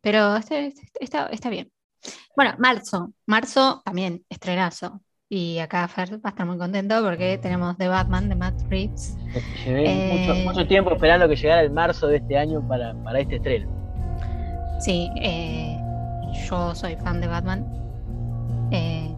Pero 0.00 0.36
este- 0.36 0.68
este- 0.68 0.88
está, 1.04 1.26
está 1.28 1.50
bien. 1.50 1.70
Bueno, 2.36 2.54
marzo. 2.58 3.12
Marzo 3.26 3.82
también, 3.84 4.24
estrenazo. 4.28 5.00
Y 5.32 5.58
acá 5.58 5.86
Fer 5.86 6.14
va 6.14 6.20
a 6.24 6.28
estar 6.30 6.44
muy 6.44 6.58
contento 6.58 7.00
porque 7.04 7.38
tenemos 7.38 7.76
The 7.76 7.86
Batman 7.88 8.28
de 8.28 8.34
Matt 8.34 8.62
Reeves. 8.68 9.16
Llevé 9.64 9.84
Eh, 9.86 10.26
mucho, 10.26 10.40
mucho 10.48 10.66
tiempo 10.66 10.92
esperando 10.92 11.28
que 11.28 11.36
llegara 11.36 11.60
el 11.62 11.70
marzo 11.70 12.08
de 12.08 12.16
este 12.16 12.36
año 12.36 12.66
para, 12.66 12.94
para 13.04 13.20
este 13.20 13.36
estreno. 13.36 13.70
Sí, 14.80 15.08
eh, 15.22 15.78
yo 16.48 16.74
soy 16.74 16.96
fan 16.96 17.20
de 17.20 17.28
Batman. 17.28 17.64
Eh, 18.72 19.14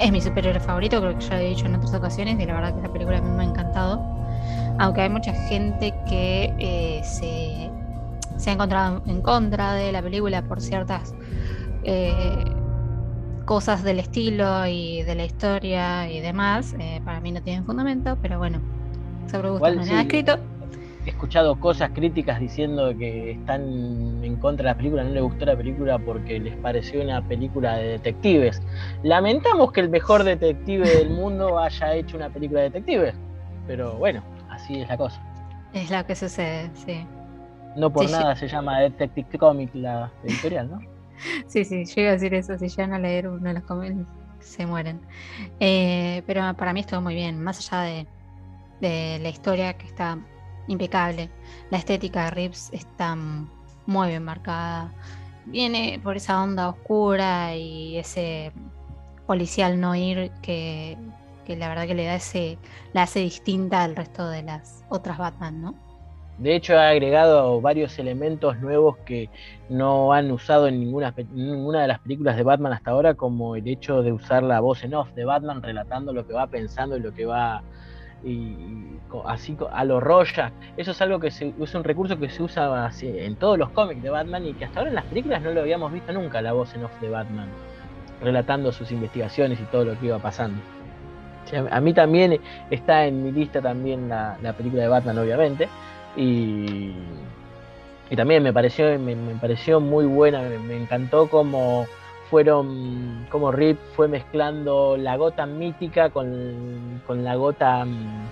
es 0.00 0.12
mi 0.12 0.20
superhéroe 0.20 0.60
favorito, 0.60 1.00
creo 1.00 1.18
que 1.18 1.24
ya 1.24 1.34
lo 1.36 1.40
he 1.40 1.48
dicho 1.48 1.66
en 1.66 1.74
otras 1.74 1.94
ocasiones, 1.94 2.38
y 2.38 2.46
la 2.46 2.54
verdad 2.54 2.74
que 2.74 2.82
la 2.82 2.92
película 2.92 3.18
a 3.18 3.20
mí 3.20 3.30
me 3.30 3.42
ha 3.42 3.46
encantado. 3.46 4.00
Aunque 4.78 5.02
hay 5.02 5.08
mucha 5.08 5.32
gente 5.48 5.92
que 6.08 6.54
eh, 6.58 7.00
se, 7.04 7.70
se 8.36 8.50
ha 8.50 8.52
encontrado 8.52 9.02
en 9.06 9.22
contra 9.22 9.74
de 9.74 9.90
la 9.90 10.02
película 10.02 10.42
por 10.42 10.60
ciertas 10.60 11.14
eh, 11.82 12.44
cosas 13.44 13.82
del 13.82 13.98
estilo 13.98 14.66
y 14.66 15.02
de 15.02 15.14
la 15.14 15.24
historia 15.24 16.10
y 16.10 16.20
demás, 16.20 16.74
eh, 16.78 17.00
para 17.04 17.20
mí 17.20 17.32
no 17.32 17.42
tienen 17.42 17.64
fundamento, 17.64 18.16
pero 18.22 18.38
bueno, 18.38 18.60
sobre 19.30 19.50
gusto 19.50 19.70
no 19.74 19.80
hay 19.80 19.86
nada 19.86 20.02
escrito. 20.02 20.38
He 21.08 21.10
escuchado 21.10 21.58
cosas 21.58 21.90
críticas 21.94 22.38
diciendo 22.38 22.94
que 22.98 23.30
están 23.30 23.62
en 24.22 24.36
contra 24.36 24.64
de 24.64 24.70
la 24.72 24.76
película, 24.76 25.04
no 25.04 25.10
les 25.10 25.22
gustó 25.22 25.46
la 25.46 25.56
película 25.56 25.98
porque 25.98 26.38
les 26.38 26.54
pareció 26.56 27.02
una 27.02 27.26
película 27.26 27.78
de 27.78 27.88
detectives. 27.92 28.60
Lamentamos 29.02 29.72
que 29.72 29.80
el 29.80 29.88
mejor 29.88 30.22
detective 30.22 30.86
del 30.86 31.08
mundo 31.08 31.58
haya 31.58 31.94
hecho 31.94 32.18
una 32.18 32.28
película 32.28 32.60
de 32.60 32.64
detectives, 32.66 33.14
pero 33.66 33.94
bueno, 33.94 34.22
así 34.50 34.82
es 34.82 34.88
la 34.90 34.98
cosa. 34.98 35.18
Es 35.72 35.90
lo 35.90 36.04
que 36.04 36.14
sucede, 36.14 36.70
sí. 36.74 37.06
No 37.74 37.90
por 37.90 38.06
Sí, 38.06 38.12
nada 38.12 38.36
se 38.36 38.46
llama 38.46 38.80
Detective 38.80 39.38
Comic 39.38 39.74
la 39.76 40.12
editorial, 40.24 40.70
¿no? 40.70 40.78
Sí, 41.46 41.64
sí, 41.64 41.86
yo 41.86 42.02
iba 42.02 42.10
a 42.10 42.12
decir 42.12 42.34
eso, 42.34 42.58
si 42.58 42.68
llegan 42.68 42.92
a 42.92 42.98
leer 42.98 43.28
uno 43.28 43.48
de 43.48 43.54
los 43.54 43.62
cómics 43.62 43.96
se 44.40 44.66
mueren. 44.66 45.00
Eh, 45.58 46.22
pero 46.26 46.52
para 46.54 46.74
mí 46.74 46.80
estuvo 46.80 47.00
muy 47.00 47.14
bien, 47.14 47.42
más 47.42 47.72
allá 47.72 47.82
de, 47.84 48.06
de 48.82 49.18
la 49.22 49.30
historia 49.30 49.72
que 49.72 49.86
está 49.86 50.18
impecable, 50.68 51.30
la 51.70 51.78
estética 51.78 52.24
de 52.24 52.30
Rips 52.30 52.70
está 52.72 53.16
muy 53.86 54.08
bien 54.08 54.24
marcada, 54.24 54.92
viene 55.46 56.00
por 56.02 56.16
esa 56.16 56.42
onda 56.42 56.68
oscura 56.68 57.56
y 57.56 57.96
ese 57.96 58.52
policial 59.26 59.80
no 59.80 59.94
ir 59.94 60.30
que, 60.42 60.96
que 61.44 61.56
la 61.56 61.68
verdad 61.68 61.86
que 61.86 61.94
le 61.94 62.04
da 62.04 62.14
ese, 62.14 62.58
la 62.92 63.02
hace 63.02 63.20
distinta 63.20 63.82
al 63.82 63.96
resto 63.96 64.28
de 64.28 64.42
las 64.42 64.84
otras 64.88 65.18
Batman, 65.18 65.60
¿no? 65.60 65.88
De 66.38 66.54
hecho, 66.54 66.78
ha 66.78 66.90
agregado 66.90 67.60
varios 67.60 67.98
elementos 67.98 68.60
nuevos 68.60 68.96
que 68.98 69.28
no 69.68 70.12
han 70.12 70.30
usado 70.30 70.68
en 70.68 70.78
ninguna, 70.78 71.12
ninguna 71.32 71.82
de 71.82 71.88
las 71.88 71.98
películas 71.98 72.36
de 72.36 72.44
Batman 72.44 72.72
hasta 72.72 72.92
ahora, 72.92 73.14
como 73.14 73.56
el 73.56 73.66
hecho 73.66 74.02
de 74.02 74.12
usar 74.12 74.44
la 74.44 74.60
voz 74.60 74.84
en 74.84 74.94
off 74.94 75.12
de 75.14 75.24
Batman 75.24 75.62
relatando 75.62 76.12
lo 76.12 76.28
que 76.28 76.34
va 76.34 76.46
pensando 76.46 76.96
y 76.96 77.00
lo 77.00 77.12
que 77.12 77.26
va 77.26 77.64
y, 78.24 78.98
así 79.26 79.56
a 79.72 79.84
lo 79.84 80.00
Rorschach. 80.00 80.52
Eso 80.76 80.90
es 80.90 81.00
algo 81.02 81.20
que 81.20 81.30
se, 81.30 81.52
es 81.60 81.74
un 81.74 81.84
recurso 81.84 82.18
que 82.18 82.28
se 82.28 82.42
usa 82.42 82.90
en 83.02 83.36
todos 83.36 83.58
los 83.58 83.70
cómics 83.70 84.02
de 84.02 84.10
Batman 84.10 84.46
y 84.46 84.54
que 84.54 84.64
hasta 84.64 84.80
ahora 84.80 84.90
en 84.90 84.96
las 84.96 85.04
películas 85.04 85.42
no 85.42 85.50
lo 85.52 85.60
habíamos 85.60 85.92
visto 85.92 86.12
nunca, 86.12 86.42
la 86.42 86.52
voz 86.52 86.74
en 86.74 86.84
off 86.84 87.00
de 87.00 87.08
Batman, 87.08 87.48
relatando 88.22 88.72
sus 88.72 88.90
investigaciones 88.90 89.60
y 89.60 89.64
todo 89.64 89.84
lo 89.84 89.98
que 89.98 90.06
iba 90.06 90.18
pasando. 90.18 90.60
A- 91.70 91.80
mí 91.80 91.94
también 91.94 92.40
está 92.70 93.06
en 93.06 93.24
mi 93.24 93.32
lista 93.32 93.62
también 93.62 94.08
la, 94.08 94.36
la 94.42 94.52
película 94.52 94.82
de 94.82 94.88
Batman, 94.88 95.18
obviamente. 95.18 95.68
Y, 96.16 96.92
y 98.10 98.16
también 98.16 98.42
me 98.42 98.52
pareció, 98.52 98.98
me, 98.98 99.14
pareció 99.40 99.80
muy 99.80 100.06
buena, 100.06 100.42
me, 100.42 100.76
encantó 100.76 101.28
cómo 101.28 101.86
fueron, 102.30 103.26
cómo 103.30 103.52
Rip 103.52 103.78
fue 103.94 104.08
mezclando 104.08 104.96
la 104.96 105.16
gota 105.16 105.46
mítica 105.46 106.10
con, 106.10 107.02
con 107.06 107.24
la 107.24 107.34
gota 107.36 107.84
mm, 107.84 108.28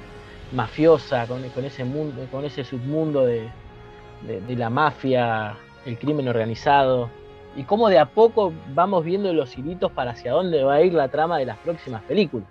mafiosa, 0.52 1.26
con, 1.26 1.42
con 1.50 1.64
ese 1.64 1.84
mundo, 1.84 2.26
con 2.30 2.44
ese 2.44 2.64
submundo 2.64 3.24
de, 3.26 3.48
de- 4.22 4.56
la 4.56 4.70
mafia, 4.70 5.56
el 5.84 5.98
crimen 5.98 6.28
organizado. 6.28 7.10
Y 7.56 7.64
cómo 7.64 7.88
de 7.88 7.98
a 7.98 8.06
poco 8.06 8.52
vamos 8.74 9.04
viendo 9.04 9.32
los 9.32 9.56
hilitos 9.56 9.90
para 9.92 10.10
hacia 10.12 10.32
dónde 10.32 10.62
va 10.62 10.74
a 10.74 10.82
ir 10.82 10.92
la 10.92 11.08
trama 11.08 11.38
de 11.38 11.46
las 11.46 11.58
próximas 11.58 12.02
películas. 12.02 12.48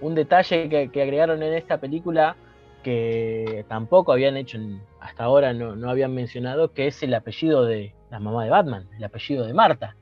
Un 0.00 0.14
detalle 0.14 0.68
que, 0.68 0.90
que 0.90 1.02
agregaron 1.02 1.42
en 1.42 1.54
esta 1.54 1.78
película 1.78 2.36
que 2.82 3.64
tampoco 3.68 4.12
habían 4.12 4.36
hecho 4.36 4.58
hasta 5.00 5.24
ahora, 5.24 5.52
no, 5.54 5.76
no 5.76 5.90
habían 5.90 6.14
mencionado, 6.14 6.72
que 6.72 6.86
es 6.86 7.02
el 7.02 7.14
apellido 7.14 7.64
de 7.64 7.94
la 8.10 8.20
mamá 8.20 8.44
de 8.44 8.50
Batman, 8.50 8.88
el 8.96 9.04
apellido 9.04 9.46
de 9.46 9.54
Marta, 9.54 9.96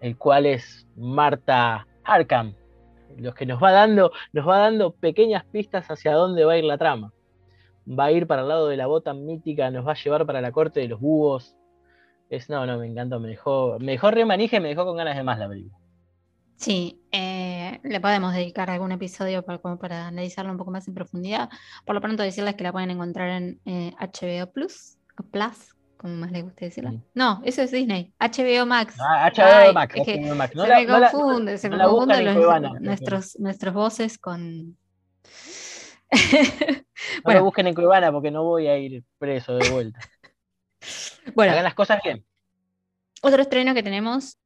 el 0.00 0.16
cual 0.16 0.46
es 0.46 0.86
Marta 0.96 1.86
Arkham, 2.04 2.54
lo 3.16 3.34
que 3.34 3.46
nos 3.46 3.62
va 3.62 3.72
dando, 3.72 4.12
nos 4.32 4.48
va 4.48 4.58
dando 4.58 4.92
pequeñas 4.92 5.44
pistas 5.44 5.86
hacia 5.90 6.14
dónde 6.14 6.44
va 6.44 6.52
a 6.54 6.58
ir 6.58 6.64
la 6.64 6.78
trama. 6.78 7.12
Va 7.88 8.06
a 8.06 8.12
ir 8.12 8.26
para 8.26 8.42
el 8.42 8.48
lado 8.48 8.68
de 8.68 8.76
la 8.76 8.86
bota 8.86 9.14
mítica, 9.14 9.70
nos 9.70 9.86
va 9.86 9.92
a 9.92 10.02
llevar 10.02 10.26
para 10.26 10.40
la 10.40 10.52
corte 10.52 10.80
de 10.80 10.88
los 10.88 11.00
búhos. 11.00 11.56
Es, 12.28 12.48
no, 12.48 12.64
no, 12.66 12.78
me 12.78 12.86
encantó, 12.86 13.18
me 13.18 13.28
dejó, 13.28 13.78
me 13.80 13.92
dejó 13.92 14.10
y 14.10 14.24
me 14.24 14.68
dejó 14.68 14.84
con 14.84 14.96
ganas 14.96 15.16
de 15.16 15.22
más 15.22 15.38
la 15.38 15.48
película. 15.48 15.76
Sí, 16.56 17.00
eh, 17.10 17.80
le 17.82 18.00
podemos 18.00 18.34
dedicar 18.34 18.68
algún 18.68 18.92
episodio 18.92 19.42
para, 19.42 19.58
para 19.78 20.08
analizarlo 20.08 20.52
un 20.52 20.58
poco 20.58 20.70
más 20.70 20.86
en 20.86 20.94
profundidad. 20.94 21.48
Por 21.86 21.94
lo 21.94 22.02
pronto 22.02 22.22
decirles 22.22 22.54
que 22.54 22.64
la 22.64 22.72
pueden 22.72 22.90
encontrar 22.90 23.30
en 23.30 23.60
eh, 23.64 23.94
HBO 23.98 24.52
Plus, 24.52 24.98
o 25.18 25.22
Plus, 25.22 25.74
como 26.00 26.14
más 26.14 26.32
les 26.32 26.42
guste 26.42 26.64
decirla. 26.64 26.92
Mm. 26.92 27.02
No, 27.14 27.42
eso 27.44 27.60
es 27.62 27.70
Disney, 27.70 28.14
HBO 28.18 28.64
Max. 28.64 28.96
Ah, 28.98 29.30
HBO 29.30 29.42
Ay, 29.44 29.74
Max, 29.74 29.94
es 29.96 30.06
que 30.06 30.16
HBO 30.20 30.34
Max. 30.34 30.54
No 30.56 30.62
se 30.62 30.68
la- 30.68 30.76
me 30.80 30.86
no 30.86 31.00
confunde, 31.10 31.58
se 31.58 31.68
no 31.68 31.76
me 31.76 31.84
confunden 31.84 32.24
los- 32.24 32.36
Cuevana, 32.36 32.72
nuestros, 32.80 33.38
nuestros 33.38 33.74
voces 33.74 34.18
con... 34.18 34.68
No 34.70 34.76
Bueno. 37.24 37.40
lo 37.40 37.44
busquen 37.44 37.66
en 37.66 37.74
Cuevana 37.74 38.10
porque 38.10 38.30
no 38.30 38.44
voy 38.44 38.66
a 38.66 38.78
ir 38.78 39.04
preso 39.18 39.56
de 39.56 39.68
vuelta. 39.70 40.00
bueno, 41.34 41.52
Hagan 41.52 41.64
las 41.64 41.74
cosas 41.74 42.00
bien. 42.02 42.24
Otro 43.22 43.42
estreno 43.42 43.74
que 43.74 43.82
tenemos, 43.82 44.38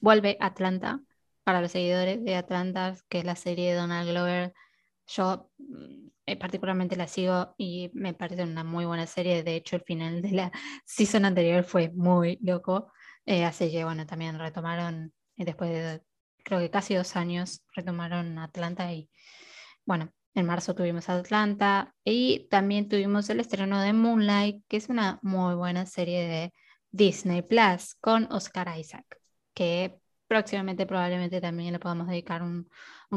vuelve 0.00 0.36
Atlanta, 0.40 1.00
para 1.44 1.60
los 1.60 1.70
seguidores 1.70 2.24
de 2.24 2.34
Atlanta, 2.34 2.96
que 3.08 3.20
es 3.20 3.24
la 3.24 3.36
serie 3.36 3.70
de 3.70 3.76
Donald 3.78 4.08
Glover. 4.10 4.52
Yo 5.06 5.48
mm, 5.58 6.05
eh, 6.26 6.36
particularmente 6.36 6.96
la 6.96 7.08
sigo 7.08 7.54
y 7.56 7.90
me 7.94 8.14
parece 8.14 8.42
una 8.42 8.64
muy 8.64 8.84
buena 8.84 9.06
serie. 9.06 9.42
De 9.42 9.56
hecho, 9.56 9.76
el 9.76 9.82
final 9.82 10.22
de 10.22 10.30
la 10.32 10.52
season 10.84 11.24
anterior 11.24 11.64
fue 11.64 11.90
muy 11.94 12.38
loco. 12.42 12.92
Eh, 13.24 13.44
así 13.44 13.70
que, 13.70 13.84
bueno, 13.84 14.06
también 14.06 14.38
retomaron, 14.38 15.12
eh, 15.36 15.44
después 15.44 15.70
de 15.70 16.02
creo 16.44 16.60
que 16.60 16.70
casi 16.70 16.94
dos 16.94 17.16
años, 17.16 17.64
retomaron 17.74 18.38
Atlanta 18.38 18.92
y, 18.92 19.10
bueno, 19.84 20.12
en 20.34 20.46
marzo 20.46 20.74
tuvimos 20.74 21.08
Atlanta 21.08 21.94
y 22.04 22.46
también 22.50 22.88
tuvimos 22.88 23.28
el 23.30 23.40
estreno 23.40 23.80
de 23.80 23.92
Moonlight, 23.92 24.64
que 24.68 24.76
es 24.76 24.88
una 24.88 25.18
muy 25.22 25.54
buena 25.56 25.86
serie 25.86 26.28
de 26.28 26.54
Disney 26.90 27.42
Plus 27.42 27.94
con 27.96 28.30
Oscar 28.32 28.78
Isaac, 28.78 29.18
que 29.54 29.98
próximamente 30.28 30.86
probablemente 30.86 31.40
también 31.40 31.72
le 31.72 31.78
podamos 31.78 32.08
dedicar 32.08 32.42
un, 32.42 32.68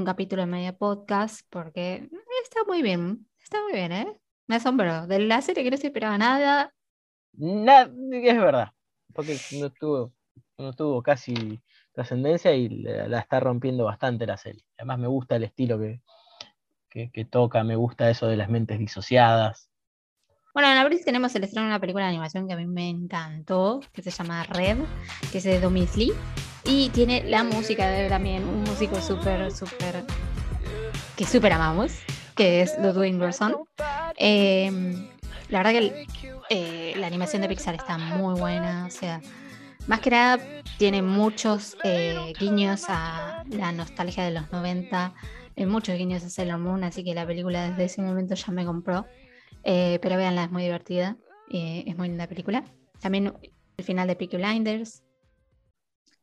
capítulo 0.05 0.43
en 0.43 0.49
media 0.49 0.77
podcast 0.77 1.41
porque 1.49 2.09
está 2.43 2.63
muy 2.67 2.81
bien, 2.81 3.27
está 3.41 3.61
muy 3.63 3.73
bien, 3.73 3.91
¿eh? 3.91 4.19
Me 4.47 4.55
asombró. 4.55 5.07
De 5.07 5.19
la 5.19 5.41
serie 5.41 5.63
que 5.63 5.71
no 5.71 5.77
se 5.77 5.87
esperaba 5.87 6.17
nada, 6.17 6.73
Na- 7.33 7.83
es 8.11 8.37
verdad, 8.37 8.71
porque 9.13 9.37
no 9.51 9.69
tuvo, 9.71 10.13
no 10.57 10.73
tuvo 10.73 11.01
casi 11.01 11.59
trascendencia 11.93 12.53
y 12.53 12.69
la, 12.69 13.07
la 13.07 13.19
está 13.19 13.39
rompiendo 13.39 13.85
bastante 13.85 14.25
la 14.25 14.37
serie. 14.37 14.63
Además 14.77 14.99
me 14.99 15.07
gusta 15.07 15.35
el 15.35 15.43
estilo 15.43 15.79
que, 15.79 16.01
que, 16.89 17.11
que 17.11 17.25
toca, 17.25 17.63
me 17.63 17.75
gusta 17.75 18.09
eso 18.09 18.27
de 18.27 18.37
las 18.37 18.49
mentes 18.49 18.79
disociadas. 18.79 19.69
Bueno, 20.53 20.71
en 20.71 20.77
abril 20.77 20.99
tenemos 21.05 21.33
el 21.35 21.43
estreno 21.43 21.67
de 21.67 21.71
una 21.71 21.79
película 21.79 22.05
de 22.05 22.09
animación 22.09 22.47
que 22.47 22.53
a 22.53 22.57
mí 22.57 22.65
me 22.65 22.89
encantó, 22.89 23.81
que 23.93 24.01
se 24.01 24.09
llama 24.09 24.43
Red, 24.45 24.79
que 25.31 25.37
es 25.37 25.43
de 25.43 25.59
Domis 25.59 25.95
Lee, 25.95 26.11
y 26.65 26.89
tiene 26.89 27.23
la 27.23 27.43
música 27.43 27.87
de 27.87 28.09
también 28.09 28.43
un 28.43 28.63
músico 28.63 28.99
súper, 28.99 29.51
súper, 29.51 30.03
que 31.15 31.25
súper 31.25 31.53
amamos, 31.53 31.93
que 32.39 32.61
es 32.61 32.79
Ludwig 32.79 33.17
Göransson. 33.17 33.53
Eh, 34.15 34.71
la 35.49 35.61
verdad 35.61 35.71
que 35.71 36.05
eh, 36.49 36.93
la 36.95 37.07
animación 37.07 37.41
de 37.41 37.49
Pixar 37.49 37.75
está 37.75 37.97
muy 37.97 38.39
buena, 38.39 38.85
o 38.87 38.89
sea, 38.89 39.19
más 39.87 39.99
que 39.99 40.09
nada 40.09 40.39
tiene 40.77 41.01
muchos 41.01 41.75
eh, 41.83 42.31
guiños 42.39 42.85
a 42.87 43.43
la 43.49 43.73
nostalgia 43.73 44.23
de 44.23 44.31
los 44.31 44.49
90, 44.53 45.13
eh, 45.57 45.65
muchos 45.65 45.97
guiños 45.97 46.23
a 46.23 46.29
Sailor 46.29 46.59
Moon, 46.59 46.85
así 46.85 47.03
que 47.03 47.13
la 47.13 47.27
película 47.27 47.71
desde 47.71 47.83
ese 47.83 48.01
momento 48.01 48.35
ya 48.35 48.53
me 48.53 48.63
compró. 48.65 49.05
Pero 49.61 50.15
véanla, 50.15 50.45
es 50.45 50.51
muy 50.51 50.63
divertida. 50.63 51.17
es 51.49 51.97
muy 51.97 52.07
linda 52.07 52.25
película. 52.25 52.63
También 53.01 53.33
el 53.75 53.83
final 53.83 54.07
de 54.07 54.15
Peaky 54.15 54.37
Blinders. 54.37 55.03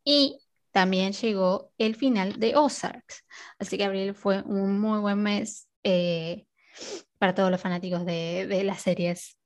Y 0.03 0.39
también 0.73 1.13
llegó 1.13 1.73
el 1.77 1.95
final 1.95 2.41
de 2.41 2.57
Ozarks. 2.57 3.23
Así 3.59 3.77
que 3.77 3.85
abril 3.85 4.15
fue 4.15 4.41
un 4.43 4.81
muy 4.81 4.99
buen 5.01 5.23
mes 5.23 5.66
eh, 5.87 6.47
para 7.19 7.35
todos 7.35 7.51
los 7.51 7.61
fanáticos 7.61 8.05
de, 8.07 8.47
de 8.49 8.65
las 8.65 8.83
series. 8.83 9.39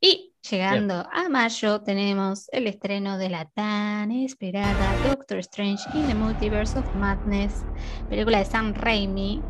Y 0.00 0.34
llegando 0.50 1.06
a 1.12 1.28
mayo 1.28 1.82
tenemos 1.82 2.48
el 2.52 2.66
estreno 2.66 3.18
de 3.18 3.30
la 3.30 3.46
tan 3.50 4.12
esperada 4.12 4.98
Doctor 4.98 5.38
Strange 5.40 5.88
in 5.92 6.08
the 6.08 6.14
Multiverse 6.14 6.78
of 6.78 6.88
Madness, 6.94 7.66
película 8.08 8.38
de 8.38 8.44
Sam 8.46 8.74
Raimi, 8.74 9.48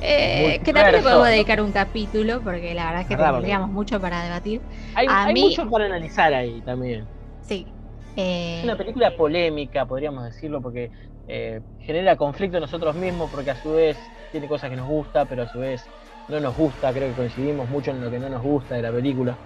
eh, 0.00 0.62
que 0.64 0.72
también 0.74 0.96
le 0.96 1.02
podemos 1.02 1.28
dedicar 1.28 1.60
un 1.62 1.72
capítulo 1.72 2.42
porque 2.42 2.74
la 2.74 2.86
verdad 2.86 3.02
es 3.02 3.08
que 3.08 3.16
tendríamos 3.16 3.70
mucho 3.70 4.00
para 4.00 4.22
debatir. 4.24 4.66
Hay, 4.94 5.08
A 5.08 5.26
hay 5.26 5.34
mí- 5.34 5.42
mucho 5.42 5.68
para 5.68 5.84
analizar 5.86 6.32
ahí 6.34 6.62
también. 6.62 7.10
Sí. 7.40 7.74
eh, 8.16 8.58
Es 8.58 8.64
una 8.64 8.76
película 8.76 9.14
polémica, 9.16 9.86
podríamos 9.86 10.24
decirlo, 10.24 10.60
porque 10.62 10.90
eh, 11.34 11.60
genera 11.80 12.14
conflicto 12.16 12.58
en 12.58 12.60
nosotros 12.60 12.94
mismos 12.94 13.30
porque 13.30 13.52
a 13.52 13.56
su 13.56 13.72
vez 13.72 13.96
tiene 14.30 14.46
cosas 14.46 14.68
que 14.68 14.76
nos 14.76 14.86
gusta, 14.86 15.24
pero 15.24 15.44
a 15.44 15.48
su 15.48 15.58
vez 15.60 15.86
no 16.28 16.38
nos 16.40 16.54
gusta, 16.54 16.92
creo 16.92 17.08
que 17.08 17.14
coincidimos 17.14 17.68
mucho 17.70 17.90
en 17.90 18.02
lo 18.02 18.10
que 18.10 18.18
no 18.18 18.28
nos 18.28 18.42
gusta 18.42 18.74
de 18.74 18.82
la 18.82 18.92
película. 18.92 19.36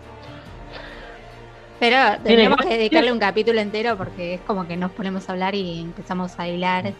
Pero 1.79 1.97
tendríamos 2.25 2.59
que- 2.59 2.77
dedicarle 2.77 3.13
un 3.13 3.19
capítulo 3.21 3.61
entero 3.61 3.97
porque 3.97 4.35
es 4.35 4.41
como 4.41 4.67
que 4.67 4.77
nos 4.77 4.91
ponemos 4.93 5.29
a 5.29 5.33
hablar 5.33 5.55
y 5.55 5.83
empezamos 5.83 6.39
a 6.41 6.49
hilar 6.49 6.95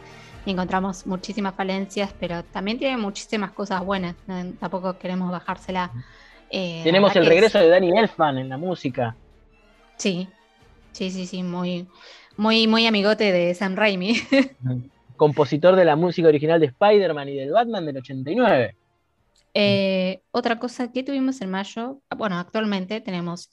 y 0.45 0.51
encontramos 0.53 1.05
muchísimas 1.07 1.55
falencias, 1.57 2.15
pero 2.21 2.45
también 2.45 2.79
tiene 2.79 2.97
muchísimas 2.97 3.51
cosas 3.53 3.85
buenas. 3.85 4.15
no- 4.27 4.53
tampoco 4.61 4.99
queremos 4.99 5.33
bajársela. 5.33 5.91
Eh, 6.51 6.83
Tenemos 6.85 7.17
el 7.17 7.27
regreso 7.27 7.59
es- 7.59 7.65
de 7.65 7.71
Danny 7.71 7.99
Elfman 7.99 8.39
en 8.39 8.49
la 8.51 8.57
música. 8.57 9.17
Sí, 9.97 10.29
sí, 10.93 11.11
sí, 11.11 11.27
sí, 11.27 11.43
muy, 11.43 11.89
muy, 12.37 12.67
muy 12.67 12.87
amigote 12.87 13.33
de 13.33 13.55
Sam 13.55 13.77
Raimi. 13.77 14.15
compositor 15.17 15.77
de 15.77 15.85
la 15.85 15.97
música 15.97 16.29
original 16.29 16.61
de 16.61 16.67
Spider-Man 16.67 17.29
y 17.29 17.37
del 17.37 17.51
Batman 17.51 17.87
del 17.87 17.97
89. 17.99 18.77
Eh, 19.55 20.21
otra 20.31 20.59
cosa 20.59 20.93
que 20.93 21.03
tuvimos 21.03 21.41
en 21.41 21.51
mayo, 21.51 22.03
bueno, 22.17 22.39
actualmente 22.39 23.01
tenemos 23.01 23.51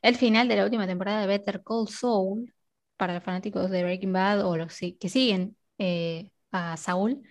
el 0.00 0.16
final 0.16 0.48
de 0.48 0.56
la 0.56 0.64
última 0.64 0.86
temporada 0.86 1.20
de 1.20 1.26
Better 1.26 1.62
Call 1.64 1.88
Saul 1.88 2.52
para 2.96 3.14
los 3.14 3.24
fanáticos 3.24 3.70
de 3.70 3.82
Breaking 3.82 4.12
Bad 4.12 4.46
o 4.46 4.56
los 4.56 4.78
que 4.78 5.08
siguen 5.08 5.56
eh, 5.78 6.30
a 6.52 6.76
Saúl. 6.76 7.22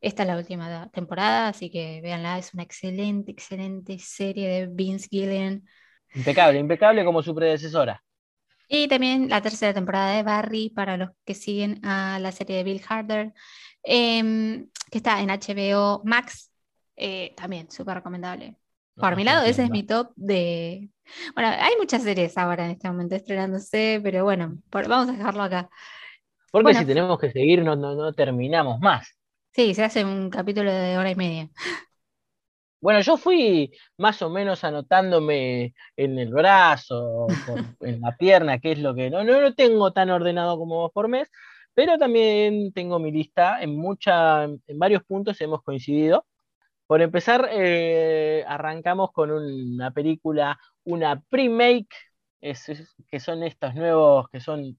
Esta 0.00 0.22
es 0.22 0.28
la 0.28 0.36
última 0.36 0.88
temporada, 0.90 1.48
así 1.48 1.70
que 1.70 2.00
véanla, 2.00 2.38
es 2.38 2.54
una 2.54 2.62
excelente, 2.62 3.32
excelente 3.32 3.98
serie 3.98 4.48
de 4.48 4.66
Vince 4.68 5.08
Gillian. 5.10 5.64
Impecable, 6.14 6.58
impecable 6.58 7.04
como 7.04 7.22
su 7.22 7.34
predecesora. 7.34 8.02
Y 8.68 8.86
también 8.88 9.28
la 9.30 9.40
tercera 9.40 9.72
temporada 9.74 10.12
de 10.12 10.22
Barry 10.22 10.70
para 10.70 10.96
los 10.96 11.10
que 11.24 11.34
siguen 11.34 11.80
a 11.84 12.18
la 12.20 12.32
serie 12.32 12.56
de 12.58 12.64
Bill 12.64 12.82
Harder, 12.86 13.32
em, 13.82 14.68
que 14.90 14.98
está 14.98 15.20
en 15.22 15.30
HBO 15.30 16.02
Max, 16.04 16.50
eh, 16.96 17.34
también 17.36 17.70
súper 17.70 17.94
recomendable. 17.96 18.56
Por 18.94 19.16
mi 19.16 19.24
lado, 19.24 19.44
ese 19.46 19.62
es 19.64 19.70
mi 19.70 19.84
top 19.84 20.10
de... 20.16 20.90
Bueno, 21.34 21.50
hay 21.50 21.72
muchas 21.78 22.02
series 22.02 22.36
ahora 22.36 22.64
en 22.64 22.72
este 22.72 22.88
momento 22.88 23.14
estrenándose, 23.14 24.00
pero 24.02 24.24
bueno, 24.24 24.58
por- 24.70 24.88
vamos 24.88 25.08
a 25.08 25.12
dejarlo 25.12 25.44
acá. 25.44 25.70
Porque 26.50 26.64
Bueno. 26.64 26.80
si 26.80 26.86
tenemos 26.86 27.18
que 27.18 27.30
seguir 27.30 27.62
no, 27.62 27.76
no, 27.76 27.94
no 27.94 28.12
terminamos 28.12 28.80
más. 28.80 29.14
Sí, 29.54 29.74
se 29.74 29.84
hace 29.84 30.04
un 30.04 30.30
capítulo 30.30 30.72
de 30.72 30.98
hora 30.98 31.10
y 31.10 31.14
media. 31.14 31.48
Bueno, 32.80 33.00
yo 33.00 33.16
fui 33.16 33.72
más 33.96 34.22
o 34.22 34.30
menos 34.30 34.62
anotándome 34.64 35.74
en 35.96 36.18
el 36.18 36.32
brazo, 36.32 37.26
en 37.80 38.00
la 38.00 38.16
pierna, 38.16 38.58
que 38.60 38.72
es 38.72 38.78
lo 38.78 38.94
que 38.94 39.10
no, 39.10 39.24
no 39.24 39.40
lo 39.40 39.54
tengo 39.54 39.92
tan 39.92 40.10
ordenado 40.10 40.56
como 40.58 40.76
vos 40.76 40.92
por 40.92 41.08
mes, 41.08 41.28
pero 41.74 41.98
también 41.98 42.72
tengo 42.72 42.98
mi 42.98 43.10
lista. 43.10 43.60
En, 43.62 43.76
mucha, 43.76 44.44
en 44.44 44.78
varios 44.78 45.02
puntos 45.04 45.40
hemos 45.40 45.62
coincidido. 45.62 46.26
Por 46.86 47.02
empezar, 47.02 47.48
eh, 47.52 48.44
arrancamos 48.48 49.12
con 49.12 49.30
una 49.32 49.90
película, 49.92 50.58
una 50.84 51.20
pre-make, 51.28 51.88
es- 52.40 52.68
es- 52.68 52.94
que 53.08 53.20
son 53.20 53.42
estos 53.42 53.74
nuevos, 53.74 54.28
que 54.30 54.40
son 54.40 54.78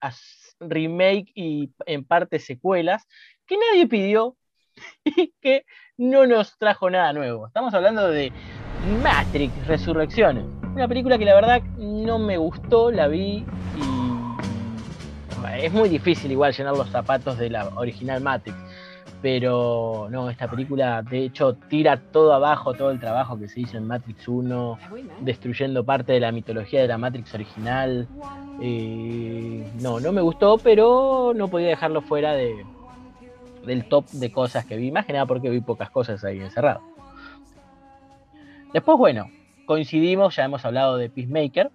as- 0.00 0.56
remake 0.60 1.32
y 1.34 1.70
en 1.86 2.04
parte 2.04 2.38
secuelas, 2.38 3.04
que 3.46 3.56
nadie 3.58 3.86
pidió 3.88 4.36
y 5.04 5.34
que 5.40 5.64
no 5.96 6.26
nos 6.26 6.56
trajo 6.58 6.90
nada 6.90 7.12
nuevo. 7.12 7.46
Estamos 7.46 7.72
hablando 7.74 8.08
de 8.08 8.32
Matrix 9.02 9.66
Resurrecciones. 9.66 10.44
Una 10.74 10.88
película 10.88 11.18
que 11.18 11.24
la 11.24 11.34
verdad 11.34 11.62
no 11.78 12.18
me 12.18 12.36
gustó, 12.36 12.90
la 12.90 13.06
vi 13.06 13.44
y 13.76 14.04
es 15.60 15.72
muy 15.72 15.88
difícil 15.88 16.32
igual 16.32 16.52
llenar 16.52 16.76
los 16.76 16.88
zapatos 16.90 17.38
de 17.38 17.50
la 17.50 17.68
original 17.76 18.20
Matrix. 18.20 18.56
Pero 19.22 20.08
no, 20.10 20.28
esta 20.28 20.50
película 20.50 21.00
de 21.02 21.24
hecho 21.24 21.54
tira 21.70 21.98
todo 21.98 22.34
abajo, 22.34 22.74
todo 22.74 22.90
el 22.90 23.00
trabajo 23.00 23.38
que 23.38 23.48
se 23.48 23.60
hizo 23.60 23.78
en 23.78 23.86
Matrix 23.86 24.28
1, 24.28 24.78
destruyendo 25.20 25.84
parte 25.84 26.12
de 26.12 26.20
la 26.20 26.30
mitología 26.30 26.82
de 26.82 26.88
la 26.88 26.98
Matrix 26.98 27.32
original. 27.32 28.06
Eh, 28.60 29.66
no, 29.80 29.98
no 30.00 30.12
me 30.12 30.20
gustó, 30.20 30.58
pero 30.58 31.32
no 31.34 31.48
podía 31.48 31.68
dejarlo 31.68 32.02
fuera 32.02 32.34
de, 32.34 32.66
del 33.66 33.88
top 33.88 34.04
de 34.10 34.30
cosas 34.30 34.66
que 34.66 34.76
vi, 34.76 34.90
más 34.90 35.06
porque 35.26 35.50
vi 35.50 35.60
pocas 35.60 35.90
cosas 35.90 36.22
ahí 36.24 36.40
encerrado. 36.40 36.82
Después, 38.72 38.98
bueno, 38.98 39.30
coincidimos, 39.66 40.34
ya 40.36 40.44
hemos 40.44 40.64
hablado 40.64 40.96
de 40.96 41.08
Peacemaker, 41.08 41.70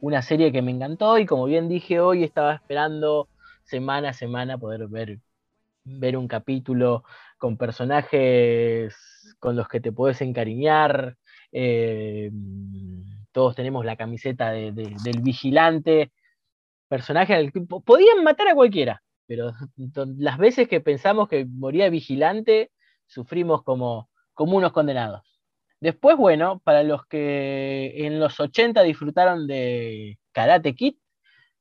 una 0.00 0.22
serie 0.22 0.52
que 0.52 0.60
me 0.60 0.72
encantó 0.72 1.18
y 1.18 1.26
como 1.26 1.46
bien 1.46 1.68
dije 1.68 2.00
hoy 2.00 2.24
estaba 2.24 2.54
esperando 2.54 3.28
semana 3.62 4.10
a 4.10 4.12
semana 4.12 4.58
poder 4.58 4.86
ver, 4.88 5.20
ver 5.84 6.16
un 6.16 6.28
capítulo 6.28 7.04
con 7.38 7.56
personajes 7.56 8.94
con 9.38 9.56
los 9.56 9.68
que 9.68 9.80
te 9.80 9.92
puedes 9.92 10.20
encariñar. 10.20 11.16
eh, 11.56 12.32
todos 13.30 13.54
tenemos 13.54 13.84
la 13.84 13.94
camiseta 13.94 14.50
de- 14.50 14.72
de- 14.72 14.96
del 15.04 15.22
vigilante, 15.22 16.10
personaje 16.88 17.32
al 17.32 17.52
que 17.52 17.60
po- 17.60 17.80
podían 17.80 18.24
matar 18.24 18.48
a 18.48 18.54
cualquiera, 18.56 19.03
pero 19.26 19.52
las 20.18 20.38
veces 20.38 20.68
que 20.68 20.80
pensamos 20.80 21.28
que 21.28 21.44
moría 21.46 21.88
vigilante, 21.90 22.70
sufrimos 23.06 23.62
como, 23.62 24.10
como 24.34 24.56
unos 24.56 24.72
condenados. 24.72 25.22
Después, 25.80 26.16
bueno, 26.16 26.60
para 26.64 26.82
los 26.82 27.04
que 27.06 28.06
en 28.06 28.18
los 28.20 28.40
80 28.40 28.82
disfrutaron 28.82 29.46
de 29.46 30.18
Karate 30.32 30.74
Kid, 30.74 30.94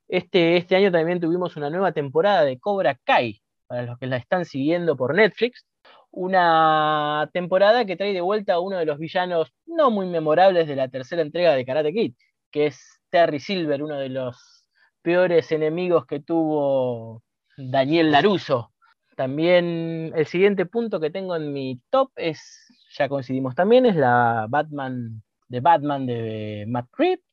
este, 0.08 0.58
este 0.58 0.76
año 0.76 0.92
también 0.92 1.20
tuvimos 1.20 1.56
una 1.58 1.70
nueva 1.70 1.92
temporada 1.92 2.44
de 2.44 2.60
Cobra 2.60 2.96
Kai, 3.04 3.42
para 3.68 3.84
los 3.84 3.98
que 3.98 4.08
la 4.08 4.18
están 4.18 4.46
siguiendo 4.46 4.96
por 4.96 5.16
Netflix. 5.16 5.66
Una 6.12 7.30
temporada 7.34 7.86
que 7.86 7.96
trae 7.96 8.14
de 8.14 8.22
vuelta 8.22 8.54
a 8.54 8.60
uno 8.60 8.78
de 8.78 8.86
los 8.86 9.00
villanos 9.00 9.52
no 9.66 9.90
muy 9.92 10.06
memorables 10.06 10.68
de 10.68 10.76
la 10.76 10.88
tercera 10.88 11.22
entrega 11.22 11.56
de 11.56 11.66
Karate 11.66 11.92
Kid, 11.94 12.14
que 12.52 12.68
es 12.68 13.02
Terry 13.10 13.40
Silver, 13.40 13.84
uno 13.84 13.98
de 13.98 14.10
los 14.10 14.64
peores 15.02 15.52
enemigos 15.52 16.06
que 16.06 16.20
tuvo 16.20 17.24
Daniel 17.58 18.12
Laruso. 18.12 18.72
También 19.16 20.12
el 20.16 20.26
siguiente 20.26 20.66
punto 20.66 21.00
que 21.00 21.12
tengo 21.12 21.36
en 21.36 21.54
mi 21.54 21.80
top 21.90 22.12
es, 22.16 22.66
ya 22.98 23.08
coincidimos 23.08 23.56
también, 23.56 23.86
es 23.86 23.96
la 23.96 24.48
Batman 24.50 25.22
de 25.48 25.60
Batman 25.60 26.06
de 26.06 26.66
Matt 26.68 26.88
Reeves. 26.98 27.24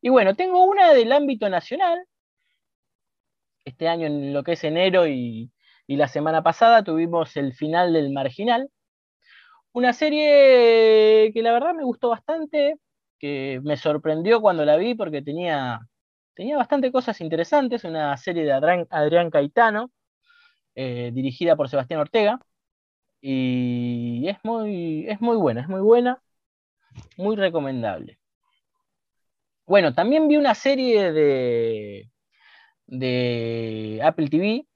Y 0.00 0.08
bueno, 0.08 0.34
tengo 0.34 0.64
una 0.64 0.92
del 0.92 1.12
ámbito 1.12 1.48
nacional. 1.48 2.06
Este 3.64 3.88
año, 3.88 4.06
en 4.06 4.32
lo 4.32 4.42
que 4.42 4.52
es 4.52 4.64
enero 4.64 5.06
y, 5.06 5.50
y 5.86 5.96
la 5.96 6.08
semana 6.08 6.42
pasada, 6.42 6.82
tuvimos 6.84 7.36
el 7.36 7.54
final 7.54 7.92
del 7.92 8.12
Marginal. 8.12 8.70
Una 9.72 9.92
serie 9.92 11.32
que 11.32 11.42
la 11.42 11.52
verdad 11.52 11.74
me 11.74 11.84
gustó 11.84 12.10
bastante, 12.10 12.76
que 13.18 13.60
me 13.62 13.76
sorprendió 13.76 14.40
cuando 14.40 14.64
la 14.64 14.76
vi 14.76 14.94
porque 14.94 15.22
tenía, 15.22 15.80
tenía 16.34 16.56
bastante 16.56 16.92
cosas 16.92 17.20
interesantes. 17.20 17.84
Una 17.84 18.16
serie 18.16 18.44
de 18.44 18.52
Adrián, 18.52 18.86
Adrián 18.90 19.30
Caetano, 19.30 19.90
eh, 20.74 21.10
dirigida 21.14 21.56
por 21.56 21.68
Sebastián 21.68 22.00
Ortega. 22.00 22.40
Y 23.20 24.28
es 24.28 24.38
muy, 24.44 25.06
es 25.08 25.20
muy 25.20 25.36
buena, 25.36 25.62
es 25.62 25.68
muy 25.68 25.80
buena, 25.80 26.22
muy 27.16 27.36
recomendable. 27.36 28.18
Bueno, 29.66 29.94
también 29.94 30.28
vi 30.28 30.36
una 30.36 30.54
serie 30.54 31.12
de, 31.12 32.10
de 32.86 34.00
Apple 34.04 34.28
TV, 34.28 34.66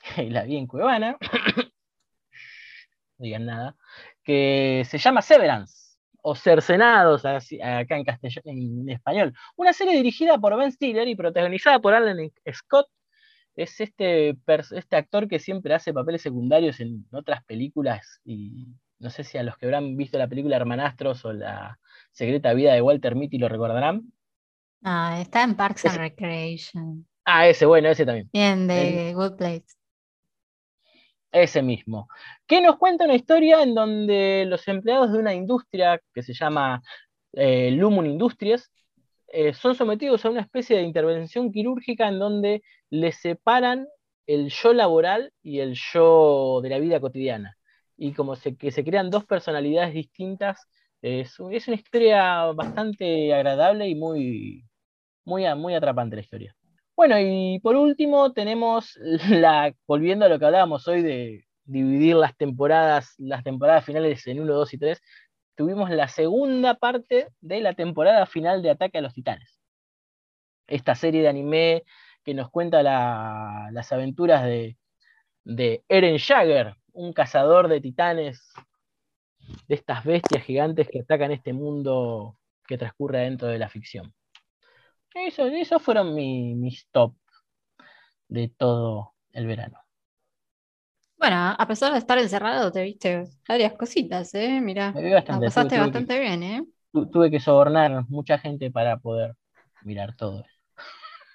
la 0.30 0.42
vi 0.44 0.56
en 0.56 0.66
Cuevana, 0.66 1.16
no 3.18 3.24
digan 3.24 3.46
nada, 3.46 3.76
que 4.24 4.84
se 4.88 4.98
llama 4.98 5.22
Severance, 5.22 5.83
o 6.26 6.34
Cercenados, 6.34 7.26
así- 7.26 7.60
acá 7.60 7.98
en, 7.98 8.04
castellano, 8.04 8.50
en 8.50 8.88
español. 8.88 9.34
Una 9.56 9.74
serie 9.74 9.94
dirigida 9.94 10.38
por 10.38 10.56
Ben 10.56 10.72
Stiller 10.72 11.06
y 11.06 11.14
protagonizada 11.14 11.78
por 11.80 11.92
Alan 11.92 12.16
Scott. 12.50 12.86
Es 13.54 13.78
este, 13.80 14.34
este 14.70 14.96
actor 14.96 15.28
que 15.28 15.38
siempre 15.38 15.74
hace 15.74 15.92
papeles 15.92 16.22
secundarios 16.22 16.80
en 16.80 17.06
otras 17.12 17.44
películas 17.44 18.20
y 18.24 18.68
no 18.98 19.10
sé 19.10 19.22
si 19.22 19.36
a 19.36 19.42
los 19.42 19.56
que 19.58 19.66
habrán 19.66 19.96
visto 19.98 20.16
la 20.16 20.26
película 20.26 20.56
Hermanastros 20.56 21.24
o 21.26 21.32
la 21.34 21.78
Secreta 22.10 22.54
Vida 22.54 22.72
de 22.72 22.80
Walter 22.80 23.14
Mitty 23.14 23.36
lo 23.36 23.50
recordarán. 23.50 24.10
Ah, 24.82 25.18
está 25.20 25.42
en 25.44 25.54
Parks 25.54 25.84
and 25.84 25.98
Recreation. 25.98 27.06
Ah, 27.26 27.46
ese, 27.46 27.66
bueno, 27.66 27.90
ese 27.90 28.06
también. 28.06 28.30
Bien, 28.32 28.66
de 28.66 29.12
Good 29.14 29.36
Place. 29.36 29.66
Ese 31.34 31.62
mismo. 31.62 32.06
Que 32.46 32.60
nos 32.60 32.78
cuenta 32.78 33.06
una 33.06 33.16
historia 33.16 33.60
en 33.60 33.74
donde 33.74 34.44
los 34.46 34.68
empleados 34.68 35.10
de 35.10 35.18
una 35.18 35.34
industria 35.34 36.00
que 36.14 36.22
se 36.22 36.32
llama 36.32 36.80
eh, 37.32 37.72
Lumun 37.72 38.06
Industries 38.06 38.70
eh, 39.26 39.52
son 39.52 39.74
sometidos 39.74 40.24
a 40.24 40.30
una 40.30 40.42
especie 40.42 40.76
de 40.76 40.84
intervención 40.84 41.50
quirúrgica 41.50 42.06
en 42.06 42.20
donde 42.20 42.62
les 42.88 43.16
separan 43.16 43.88
el 44.28 44.48
yo 44.50 44.72
laboral 44.72 45.32
y 45.42 45.58
el 45.58 45.74
yo 45.74 46.60
de 46.62 46.68
la 46.68 46.78
vida 46.78 47.00
cotidiana. 47.00 47.56
Y 47.96 48.12
como 48.12 48.36
se, 48.36 48.56
que 48.56 48.70
se 48.70 48.84
crean 48.84 49.10
dos 49.10 49.24
personalidades 49.24 49.92
distintas, 49.92 50.68
es, 51.02 51.36
es 51.50 51.66
una 51.66 51.76
historia 51.76 52.44
bastante 52.52 53.34
agradable 53.34 53.88
y 53.88 53.96
muy, 53.96 54.64
muy, 55.24 55.52
muy 55.56 55.74
atrapante 55.74 56.14
la 56.14 56.22
historia. 56.22 56.54
Bueno, 56.96 57.16
y 57.18 57.58
por 57.60 57.76
último 57.76 58.32
tenemos 58.32 58.96
la, 59.30 59.74
volviendo 59.86 60.24
a 60.24 60.28
lo 60.28 60.38
que 60.38 60.44
hablábamos 60.46 60.86
hoy 60.88 61.02
de 61.02 61.44
dividir 61.64 62.16
las 62.16 62.36
temporadas, 62.36 63.14
las 63.18 63.42
temporadas 63.42 63.84
finales 63.84 64.26
en 64.26 64.40
1, 64.40 64.54
2 64.54 64.74
y 64.74 64.78
3, 64.78 65.00
tuvimos 65.56 65.90
la 65.90 66.08
segunda 66.08 66.74
parte 66.74 67.28
de 67.40 67.60
la 67.60 67.74
temporada 67.74 68.26
final 68.26 68.62
de 68.62 68.70
Ataque 68.70 68.98
a 68.98 69.00
los 69.00 69.14
Titanes. 69.14 69.58
Esta 70.66 70.94
serie 70.94 71.22
de 71.22 71.28
anime 71.28 71.84
que 72.24 72.34
nos 72.34 72.50
cuenta 72.50 72.82
la- 72.82 73.68
las 73.72 73.92
aventuras 73.92 74.44
de, 74.44 74.76
de 75.44 75.84
Eren 75.88 76.18
Jagger, 76.18 76.76
un 76.92 77.12
cazador 77.12 77.68
de 77.68 77.80
titanes, 77.80 78.52
de 79.68 79.74
estas 79.74 80.04
bestias 80.04 80.42
gigantes 80.44 80.88
que 80.88 81.00
atacan 81.00 81.30
este 81.32 81.52
mundo 81.52 82.38
que 82.66 82.78
transcurre 82.78 83.18
dentro 83.20 83.48
de 83.48 83.58
la 83.58 83.68
ficción. 83.68 84.14
Eso, 85.14 85.46
esos 85.46 85.82
fueron 85.82 86.14
mi- 86.14 86.54
mis 86.54 86.86
top 86.90 87.14
de 88.28 88.48
todo 88.48 89.14
el 89.32 89.46
verano. 89.46 89.78
Bueno, 91.16 91.36
a 91.58 91.66
pesar 91.66 91.92
de 91.92 91.98
estar 91.98 92.18
encerrado, 92.18 92.70
te 92.72 92.82
viste 92.82 93.24
varias 93.48 93.74
cositas, 93.74 94.34
¿eh? 94.34 94.60
Mirá, 94.60 94.92
Me 94.92 95.02
vi 95.02 95.10
la 95.10 95.16
bastante, 95.16 95.46
pasaste 95.46 95.76
tuve- 95.76 95.78
tuve 95.78 95.92
que- 95.92 95.98
bastante 95.98 96.20
bien, 96.20 96.42
¿eh? 96.42 96.66
tu- 96.92 97.10
tuve 97.10 97.30
que 97.30 97.40
sobornar 97.40 98.04
mucha 98.08 98.38
gente 98.38 98.70
para 98.70 98.98
poder 98.98 99.34
mirar 99.82 100.14
todo. 100.16 100.44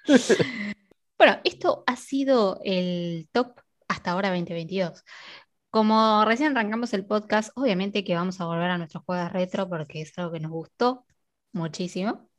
Bueno, 1.18 1.38
esto 1.44 1.84
ha 1.86 1.96
sido 1.96 2.60
el 2.64 3.28
top 3.32 3.60
hasta 3.88 4.12
ahora 4.12 4.30
2022. 4.30 5.04
Como 5.68 6.24
recién 6.24 6.56
arrancamos 6.56 6.94
el 6.94 7.04
podcast, 7.04 7.50
obviamente 7.56 8.04
que 8.04 8.14
vamos 8.14 8.40
a 8.40 8.46
volver 8.46 8.70
a 8.70 8.78
nuestros 8.78 9.04
juegos 9.04 9.30
retro 9.30 9.68
porque 9.68 10.00
es 10.00 10.18
algo 10.18 10.32
que 10.32 10.40
nos 10.40 10.50
gustó 10.50 11.04
muchísimo. 11.52 12.29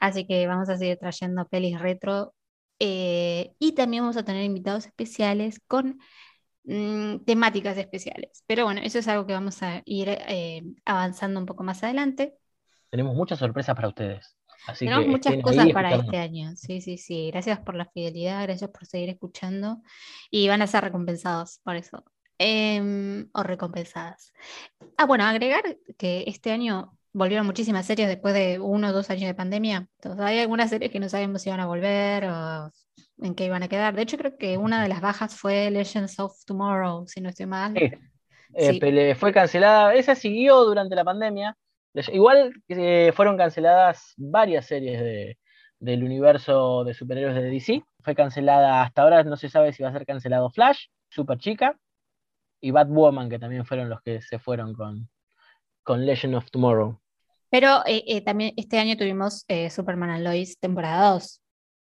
Así 0.00 0.26
que 0.26 0.46
vamos 0.46 0.68
a 0.68 0.76
seguir 0.76 0.98
trayendo 0.98 1.46
pelis 1.48 1.78
retro 1.80 2.34
eh, 2.78 3.54
y 3.58 3.72
también 3.72 4.02
vamos 4.02 4.16
a 4.16 4.24
tener 4.24 4.44
invitados 4.44 4.86
especiales 4.86 5.60
con 5.66 5.98
mm, 6.64 7.24
temáticas 7.24 7.76
especiales. 7.78 8.44
Pero 8.46 8.64
bueno, 8.64 8.80
eso 8.82 8.98
es 8.98 9.08
algo 9.08 9.26
que 9.26 9.32
vamos 9.32 9.62
a 9.62 9.82
ir 9.84 10.08
eh, 10.10 10.62
avanzando 10.84 11.40
un 11.40 11.46
poco 11.46 11.62
más 11.62 11.82
adelante. 11.82 12.34
Tenemos 12.90 13.14
muchas 13.14 13.38
sorpresas 13.38 13.74
para 13.74 13.88
ustedes. 13.88 14.36
Así 14.66 14.84
Tenemos 14.84 15.04
que 15.04 15.10
muchas 15.10 15.36
cosas 15.42 15.68
para 15.72 15.94
este 15.94 16.16
año. 16.18 16.52
Sí, 16.56 16.80
sí, 16.80 16.98
sí. 16.98 17.30
Gracias 17.30 17.60
por 17.60 17.76
la 17.76 17.86
fidelidad, 17.86 18.42
gracias 18.42 18.70
por 18.70 18.86
seguir 18.86 19.10
escuchando 19.10 19.82
y 20.30 20.48
van 20.48 20.62
a 20.62 20.66
ser 20.66 20.82
recompensados 20.82 21.60
por 21.62 21.76
eso. 21.76 22.04
Em, 22.38 23.30
o 23.32 23.42
recompensadas. 23.42 24.32
Ah, 24.98 25.06
bueno, 25.06 25.24
agregar 25.24 25.78
que 25.96 26.24
este 26.26 26.50
año 26.50 26.92
volvieron 27.16 27.46
muchísimas 27.46 27.86
series 27.86 28.08
después 28.08 28.34
de 28.34 28.58
uno 28.60 28.88
o 28.88 28.92
dos 28.92 29.08
años 29.10 29.24
de 29.26 29.34
pandemia. 29.34 29.88
Entonces, 29.98 30.20
hay 30.24 30.38
algunas 30.40 30.68
series 30.70 30.90
que 30.92 31.00
no 31.00 31.08
sabemos 31.08 31.40
si 31.42 31.50
van 31.50 31.60
a 31.60 31.66
volver 31.66 32.26
o 32.26 32.70
en 33.22 33.34
qué 33.34 33.46
iban 33.46 33.62
a 33.62 33.68
quedar. 33.68 33.94
De 33.94 34.02
hecho, 34.02 34.18
creo 34.18 34.36
que 34.36 34.58
una 34.58 34.82
de 34.82 34.88
las 34.90 35.00
bajas 35.00 35.34
fue 35.34 35.70
Legends 35.70 36.18
of 36.20 36.44
Tomorrow, 36.44 37.06
si 37.06 37.20
no 37.20 37.30
estoy 37.30 37.46
mal. 37.46 37.74
Sí. 37.74 37.90
Eh, 38.54 39.12
Sí. 39.14 39.14
fue 39.18 39.32
cancelada, 39.32 39.94
esa 39.94 40.14
siguió 40.14 40.64
durante 40.64 40.94
la 40.94 41.04
pandemia. 41.04 41.56
Igual 42.12 42.52
eh, 42.68 43.10
fueron 43.14 43.36
canceladas 43.36 44.12
varias 44.16 44.66
series 44.66 45.00
de- 45.00 45.38
del 45.80 46.04
universo 46.04 46.84
de 46.84 46.94
superhéroes 46.94 47.34
de 47.34 47.42
DC. 47.50 47.82
Fue 48.02 48.14
cancelada, 48.14 48.82
hasta 48.82 49.02
ahora 49.02 49.24
no 49.24 49.36
se 49.36 49.48
sabe 49.48 49.72
si 49.72 49.82
va 49.82 49.88
a 49.88 49.92
ser 49.92 50.06
cancelado 50.06 50.50
Flash, 50.50 50.86
Super 51.10 51.38
Chica 51.38 51.76
y 52.60 52.70
Batwoman, 52.70 53.28
que 53.30 53.38
también 53.38 53.64
fueron 53.66 53.88
los 53.88 54.00
que 54.02 54.20
se 54.22 54.38
fueron 54.38 54.74
con, 54.74 55.08
con 55.82 56.04
Legend 56.06 56.36
of 56.36 56.50
Tomorrow. 56.50 56.98
Pero 57.56 57.82
eh, 57.86 58.04
eh, 58.06 58.20
también 58.22 58.52
este 58.56 58.78
año 58.78 58.96
tuvimos 58.96 59.44
eh, 59.48 59.70
Superman 59.70 60.10
and 60.10 60.24
Lois 60.24 60.58
temporada 60.58 61.12
2, 61.12 61.42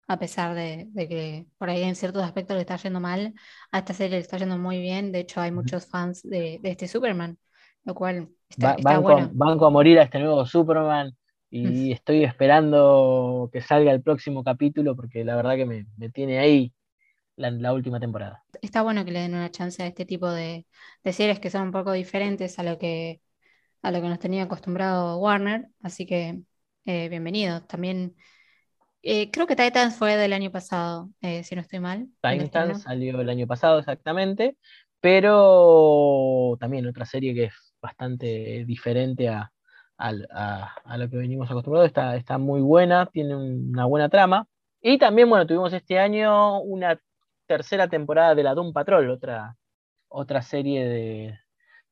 a 0.09 0.19
pesar 0.19 0.55
de, 0.55 0.87
de 0.91 1.09
que 1.09 1.47
por 1.59 1.71
ahí 1.71 1.83
en 1.83 1.97
ciertos 1.97 2.23
aspectos 2.23 2.55
le 2.57 2.61
está 2.63 2.77
yendo 2.77 3.01
mal, 3.01 3.35
a 3.73 3.79
esta 3.81 3.93
serie 3.95 4.17
le 4.19 4.23
está 4.23 4.39
yendo 4.39 4.59
muy 4.59 4.81
bien, 4.81 5.11
de 5.13 5.21
hecho 5.21 5.41
hay 5.41 5.51
muchos 5.53 5.87
fans 5.87 6.23
de, 6.23 6.61
de 6.63 6.71
este 6.71 6.87
Superman, 6.89 7.39
lo 7.85 7.95
cual 7.97 8.31
está, 8.49 8.69
Va- 8.69 8.79
está 8.79 8.99
banco, 8.99 9.01
bueno. 9.01 9.37
banco 9.43 9.67
a 9.67 9.71
morir 9.71 9.99
a 9.99 10.03
este 10.05 10.19
nuevo 10.19 10.47
Superman 10.47 11.15
y 11.51 11.93
estoy 11.93 12.25
esperando 12.25 13.51
que 13.53 13.61
salga 13.61 13.93
el 13.93 14.03
próximo 14.03 14.43
capítulo 14.45 14.97
porque 14.97 15.25
la 15.25 15.37
verdad 15.37 15.57
que 15.57 15.67
me, 15.67 15.87
me 15.97 16.11
tiene 16.11 16.39
ahí 16.39 16.73
la, 17.37 17.51
la 17.53 17.73
última 17.75 18.01
temporada. 18.01 18.45
Está 18.63 18.83
bueno 18.83 19.05
que 19.05 19.11
le 19.13 19.21
den 19.21 19.35
una 19.35 19.51
chance 19.51 19.83
a 19.83 19.87
este 19.87 20.05
tipo 20.07 20.31
de, 20.31 20.67
de 21.05 21.13
series 21.13 21.41
que 21.41 21.51
son 21.51 21.63
un 21.63 21.73
poco 21.73 21.93
diferentes 21.93 22.59
a 22.59 22.63
lo 22.63 22.79
que, 22.79 23.21
a 23.83 23.91
lo 23.93 24.01
que 24.03 24.09
nos 24.09 24.19
tenía 24.19 24.45
acostumbrado 24.45 25.19
Warner, 25.19 25.69
así 25.83 26.07
que 26.07 26.43
eh, 26.87 27.09
bienvenidos. 27.09 27.67
También 27.69 28.17
eh, 29.03 29.31
creo 29.33 29.47
que 29.47 29.57
Titans 29.57 29.97
fue 29.97 30.17
del 30.17 30.33
año 30.35 30.53
pasado, 30.53 31.11
eh, 31.23 31.45
si 31.45 31.55
no 31.57 31.63
estoy 31.63 31.81
mal. 31.81 32.09
Titans 32.23 32.81
salió 32.83 33.21
el 33.21 33.29
año 33.31 33.47
pasado 33.47 33.79
exactamente, 33.79 34.57
pero 35.01 36.57
también 36.61 36.87
otra 36.87 37.05
serie 37.07 37.35
que 37.35 37.45
es 37.45 37.75
bastante 37.81 38.65
diferente 38.67 39.29
a, 39.29 39.53
al- 39.97 40.27
a- 40.33 40.75
a 40.85 40.99
lo 40.99 41.09
que 41.09 41.17
venimos 41.19 41.51
acostumbrados, 41.51 41.89
está, 41.89 42.17
está 42.17 42.39
muy 42.39 42.61
buena, 42.61 43.07
tiene 43.07 43.37
una 43.37 43.85
buena 43.87 44.09
trama. 44.09 44.49
Y 44.81 44.99
también, 44.99 45.29
bueno, 45.29 45.47
tuvimos 45.47 45.73
este 45.73 45.99
año 45.99 46.61
una 46.61 47.01
tercera 47.47 47.89
temporada 47.89 48.35
de 48.35 48.43
la 48.43 48.55
Doom 48.55 48.73
Patrol, 48.73 49.11
otra, 49.11 49.57
otra 50.09 50.43
serie 50.43 50.85
de, 50.87 51.39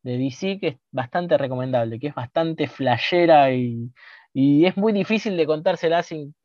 de 0.04 0.18
DC 0.18 0.60
que 0.60 0.68
es 0.68 0.78
bastante 0.92 1.38
recomendable, 1.38 2.00
que 2.00 2.08
es 2.08 2.16
bastante 2.16 2.68
flashera 2.68 3.52
y, 3.54 3.92
y 4.34 4.66
es 4.66 4.76
muy 4.78 4.92
difícil 4.94 5.36
de 5.38 5.46
contársela 5.46 6.02
sin... 6.04 6.36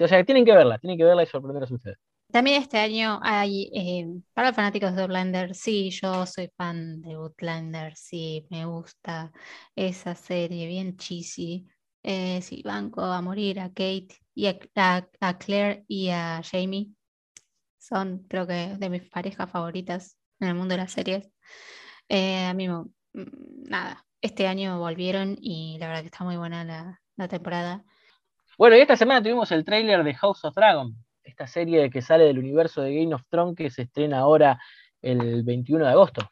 O 0.00 0.08
sea, 0.08 0.24
tienen 0.24 0.44
que 0.46 0.52
verla, 0.54 0.78
tienen 0.78 0.98
que 0.98 1.04
verla 1.04 1.24
y 1.24 1.26
sorprenderse 1.26 1.74
ustedes. 1.74 1.98
También 2.30 2.62
este 2.62 2.78
año 2.78 3.18
hay, 3.22 3.70
eh, 3.74 4.06
para 4.34 4.48
los 4.48 4.56
fanáticos 4.56 4.94
de 4.94 5.02
Outlander, 5.02 5.54
sí, 5.54 5.90
yo 5.90 6.26
soy 6.26 6.50
fan 6.56 7.00
de 7.00 7.14
Outlander, 7.14 7.96
sí, 7.96 8.46
me 8.50 8.66
gusta 8.66 9.32
esa 9.74 10.14
serie, 10.14 10.66
bien 10.66 10.96
cheesy. 10.98 11.66
Eh, 12.02 12.40
sí, 12.42 12.62
banco 12.64 13.02
a 13.02 13.22
morir 13.22 13.60
a 13.60 13.68
Kate 13.68 14.08
y 14.34 14.46
a, 14.46 14.58
a- 15.20 15.38
Claire 15.38 15.84
y 15.88 16.10
a 16.10 16.42
Jamie. 16.44 16.90
Son, 17.78 18.20
creo 18.28 18.46
que, 18.46 18.76
de 18.78 18.90
mis 18.90 19.08
parejas 19.10 19.50
favoritas 19.50 20.16
en 20.40 20.48
el 20.48 20.54
mundo 20.54 20.74
de 20.74 20.78
las 20.82 20.92
series. 20.92 21.30
Eh, 22.08 22.46
a 22.46 22.54
mí, 22.54 22.68
me- 22.68 22.84
nada, 23.12 24.04
este 24.20 24.46
año 24.46 24.78
volvieron 24.78 25.36
y 25.40 25.76
la 25.78 25.88
verdad 25.88 26.00
que 26.02 26.06
está 26.06 26.24
muy 26.24 26.36
buena 26.36 26.64
la, 26.64 27.00
la 27.16 27.28
temporada. 27.28 27.84
Bueno, 28.56 28.76
y 28.76 28.80
esta 28.80 28.96
semana 28.96 29.22
tuvimos 29.22 29.52
el 29.52 29.64
tráiler 29.64 30.02
de 30.02 30.14
House 30.14 30.44
of 30.44 30.54
Dragon, 30.54 30.94
esta 31.22 31.46
serie 31.46 31.90
que 31.90 32.02
sale 32.02 32.24
del 32.24 32.38
universo 32.38 32.82
de 32.82 32.94
Game 32.94 33.14
of 33.14 33.22
Thrones 33.28 33.56
que 33.56 33.70
se 33.70 33.82
estrena 33.82 34.18
ahora 34.20 34.58
el 35.00 35.42
21 35.44 35.84
de 35.84 35.90
agosto. 35.92 36.28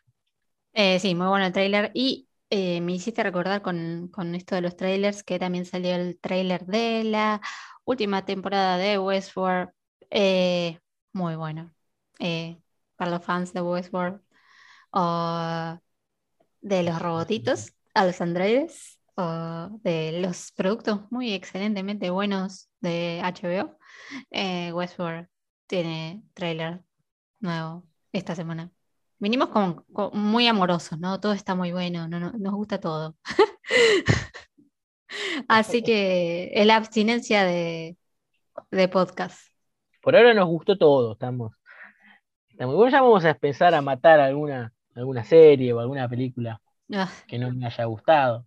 Eh, 0.72 0.98
sí, 1.00 1.14
muy 1.14 1.26
bueno 1.28 1.46
el 1.46 1.52
tráiler. 1.52 1.90
Y 1.94 2.28
eh, 2.50 2.80
me 2.80 2.92
hiciste 2.92 3.22
recordar 3.22 3.62
con, 3.62 4.08
con 4.08 4.34
esto 4.34 4.54
de 4.54 4.60
los 4.60 4.76
trailers 4.76 5.22
que 5.22 5.38
también 5.38 5.64
salió 5.64 5.94
el 5.94 6.18
tráiler 6.20 6.66
de 6.66 7.04
la 7.04 7.40
última 7.84 8.24
temporada 8.24 8.76
de 8.76 8.98
Westworld. 8.98 9.70
Eh, 10.10 10.78
muy 11.12 11.36
bueno. 11.36 11.72
Para 12.96 13.10
los 13.10 13.24
fans 13.24 13.52
de 13.52 13.60
Westworld 13.62 14.20
de 16.66 16.82
los 16.82 17.00
robotitos, 17.00 17.72
a 17.94 18.04
los 18.04 18.20
androides, 18.20 18.98
o 19.14 19.70
de 19.82 20.20
los 20.20 20.52
productos 20.52 21.00
muy 21.10 21.32
excelentemente 21.32 22.10
buenos 22.10 22.68
de 22.80 23.20
HBO. 23.22 23.78
eh, 24.30 24.72
Westworld 24.72 25.28
tiene 25.68 26.22
tráiler 26.34 26.82
nuevo 27.40 27.84
esta 28.12 28.34
semana. 28.34 28.70
Vinimos 29.18 29.48
como, 29.48 29.84
como 29.92 30.10
muy 30.10 30.46
amorosos, 30.48 30.98
¿no? 30.98 31.18
Todo 31.20 31.32
está 31.32 31.54
muy 31.54 31.72
bueno, 31.72 32.08
no, 32.08 32.18
no- 32.20 32.32
nos 32.32 32.54
gusta 32.54 32.78
todo. 32.80 33.16
Así 35.48 35.82
que 35.82 36.50
es 36.54 36.66
la 36.66 36.76
abstinencia 36.76 37.44
de, 37.44 37.96
de 38.70 38.88
podcast. 38.88 39.38
Por 40.02 40.16
ahora 40.16 40.34
nos 40.34 40.46
gustó 40.48 40.76
todo, 40.76 41.12
estamos, 41.12 41.54
está 42.50 42.66
muy 42.66 42.76
bueno. 42.76 42.92
Ya 42.92 43.02
vamos 43.02 43.24
a 43.24 43.30
empezar 43.30 43.74
a 43.74 43.82
matar 43.82 44.20
alguna, 44.20 44.72
alguna 44.96 45.24
serie 45.24 45.72
o 45.72 45.80
alguna 45.80 46.08
película 46.08 46.60
Ah, 46.92 47.10
que 47.26 47.38
no 47.38 47.52
me 47.52 47.66
haya 47.66 47.84
gustado. 47.86 48.46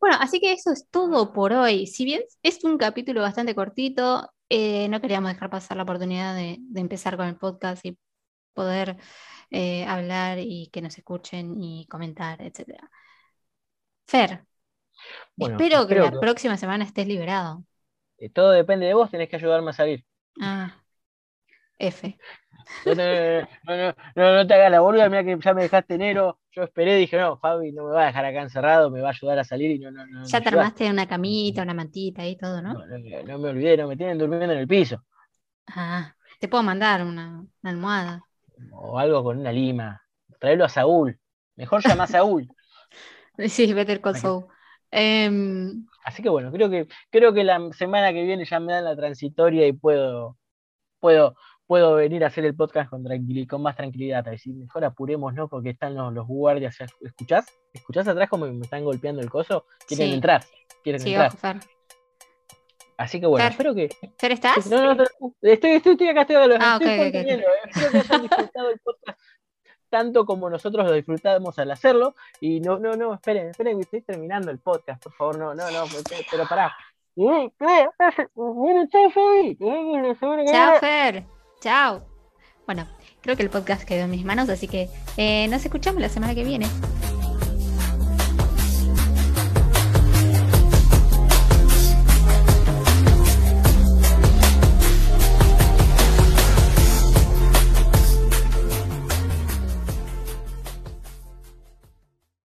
Bueno, 0.00 0.16
así 0.20 0.40
que 0.40 0.52
eso 0.52 0.72
es 0.72 0.88
todo 0.90 1.32
por 1.32 1.52
hoy. 1.52 1.86
Si 1.86 2.04
bien 2.04 2.22
es 2.42 2.62
un 2.64 2.78
capítulo 2.78 3.22
bastante 3.22 3.54
cortito, 3.54 4.30
eh, 4.48 4.88
no 4.88 5.00
queríamos 5.00 5.32
dejar 5.32 5.50
pasar 5.50 5.76
la 5.76 5.82
oportunidad 5.84 6.34
de, 6.34 6.58
de 6.60 6.80
empezar 6.80 7.16
con 7.16 7.26
el 7.28 7.36
podcast 7.36 7.84
y 7.84 7.98
poder 8.54 8.96
eh, 9.50 9.84
hablar 9.86 10.38
y 10.40 10.68
que 10.72 10.82
nos 10.82 10.96
escuchen 10.98 11.62
y 11.62 11.86
comentar, 11.88 12.42
etcétera. 12.42 12.90
Fer, 14.12 14.30
Bueno, 15.36 15.56
espero 15.56 15.86
que 15.88 15.94
la 15.96 16.10
que- 16.10 16.18
próxima 16.18 16.56
semana 16.56 16.84
estés 16.84 17.06
liberado. 17.06 17.64
Eh, 18.18 18.28
Todo 18.30 18.50
depende 18.50 18.86
de 18.86 18.94
vos, 18.94 19.10
tenés 19.10 19.28
que 19.30 19.36
ayudarme 19.36 19.70
a 19.70 19.72
salir. 19.72 20.04
Ah, 20.40 20.76
F. 21.80 22.16
No 22.84 22.94
no, 22.94 23.94
no, 24.14 24.34
no, 24.34 24.46
te 24.46 24.54
hagas 24.54 24.70
la 24.70 24.80
boluda, 24.80 25.08
mira 25.08 25.24
que 25.24 25.36
ya 25.40 25.54
me 25.54 25.62
dejaste 25.62 25.94
enero. 25.94 26.38
Yo 26.52 26.62
esperé, 26.62 26.96
dije, 26.96 27.18
no, 27.18 27.36
Fabi 27.38 27.72
no 27.72 27.84
me 27.86 27.92
va 27.92 28.04
a 28.04 28.06
dejar 28.06 28.24
acá 28.24 28.42
encerrado, 28.42 28.90
me 28.90 29.00
va 29.00 29.08
a 29.08 29.10
ayudar 29.10 29.38
a 29.38 29.44
salir 29.44 29.72
y 29.72 29.78
no, 29.80 29.90
no, 29.90 30.06
no. 30.06 30.24
Ya 30.28 30.40
te 30.40 30.48
armaste 30.48 30.90
una 30.90 31.06
camita, 31.08 31.62
una 31.62 31.74
mantita 31.74 32.26
y 32.26 32.36
todo, 32.36 32.60
¿no? 32.62 32.74
No, 33.26 33.38
me 33.38 33.48
olvidé, 33.50 33.76
no 33.76 33.88
me 33.88 33.96
tienen 33.96 34.18
durmiendo 34.18 34.52
en 34.52 34.58
el 34.60 34.68
piso. 34.68 35.02
Ah, 35.68 36.16
Te 36.40 36.48
puedo 36.48 36.62
mandar 36.64 37.02
una, 37.04 37.40
una 37.62 37.70
almohada. 37.70 38.26
O 38.72 38.98
algo 38.98 39.24
con 39.24 39.38
una 39.38 39.50
lima. 39.52 40.02
Traerlo 40.38 40.64
a 40.64 40.68
Saúl. 40.68 41.18
Mejor 41.56 41.82
llama 41.82 42.04
a 42.04 42.06
Saúl. 42.06 42.48
Sí, 43.48 43.72
Better 43.72 44.00
Call 44.00 44.14
Ok. 44.14 44.16
Saul. 44.16 44.46
Em, 44.90 45.86
Así 46.04 46.22
que 46.22 46.28
bueno, 46.28 46.52
creo 46.52 46.70
que, 46.70 46.86
creo 47.10 47.32
que 47.34 47.42
la 47.44 47.60
semana 47.72 48.12
que 48.12 48.22
viene 48.24 48.44
ya 48.44 48.60
me 48.60 48.72
dan 48.72 48.84
la 48.84 48.96
transitoria 48.96 49.66
y 49.66 49.72
puedo, 49.72 50.36
puedo, 51.00 51.36
puedo 51.66 51.94
venir 51.94 52.24
a 52.24 52.28
hacer 52.28 52.44
el 52.44 52.54
podcast 52.54 52.90
con, 52.90 53.04
con 53.48 53.62
más 53.62 53.76
tranquilidad. 53.76 54.26
A 54.26 54.30
decir, 54.30 54.54
mejor 54.54 54.84
apuremos, 54.84 55.34
¿no? 55.34 55.48
Porque 55.48 55.70
están 55.70 55.94
los, 55.94 56.12
los 56.12 56.26
guardias. 56.26 56.76
¿Escuchás? 57.00 57.46
¿Escuchás 57.72 58.06
atrás 58.08 58.28
como 58.28 58.46
me 58.46 58.62
están 58.64 58.84
golpeando 58.84 59.20
el 59.20 59.30
coso? 59.30 59.66
Quieren 59.86 60.08
Sí. 60.08 60.14
entrar. 60.14 60.44
Quieren 60.82 61.00
sí, 61.00 61.14
entrar. 61.14 61.32
Fer. 61.36 61.56
Así 62.98 63.20
que 63.20 63.26
bueno, 63.26 63.42
Fer. 63.42 63.52
espero 63.52 63.74
que. 63.74 63.88
¿Fer, 64.18 64.32
estás? 64.32 64.66
No, 64.70 64.80
no, 64.82 64.94
no, 64.94 65.04
estoy, 65.42 65.72
estoy, 65.72 65.92
estoy 65.92 66.08
acá, 66.08 66.22
estoy, 66.22 66.36
acá, 66.36 66.58
Ah, 66.60 66.78
estoy 66.80 67.20
eh. 67.20 67.44
Espero 67.68 67.90
que 67.90 67.98
hayan 67.98 68.22
disfrutado 68.22 68.70
el 68.70 68.78
podcast 68.80 69.18
tanto 69.88 70.26
como 70.26 70.50
nosotros 70.50 70.86
lo 70.86 70.92
disfrutamos 70.92 71.58
al 71.58 71.70
hacerlo. 71.70 72.14
Y 72.40 72.60
no, 72.60 72.78
no, 72.78 72.94
no, 72.94 73.14
esperen, 73.14 73.48
esperen 73.48 73.76
que 73.78 73.82
estoy 73.84 74.02
terminando 74.02 74.50
el 74.50 74.58
podcast, 74.58 75.02
por 75.02 75.12
favor, 75.14 75.38
no, 75.38 75.54
no, 75.54 75.70
no, 75.70 75.84
pero, 76.30 76.46
pará. 76.46 76.74
Bueno, 77.14 77.52
chao. 78.90 79.10
Fer. 80.80 81.24
Chao. 81.66 82.06
Bueno, 82.64 82.86
creo 83.22 83.36
que 83.36 83.42
el 83.42 83.50
podcast 83.50 83.82
quedó 83.82 84.04
en 84.04 84.10
mis 84.12 84.24
manos, 84.24 84.48
así 84.50 84.68
que 84.68 84.88
eh, 85.16 85.48
nos 85.48 85.64
escuchamos 85.64 86.00
la 86.00 86.08
semana 86.08 86.32
que 86.32 86.44
viene. 86.44 86.68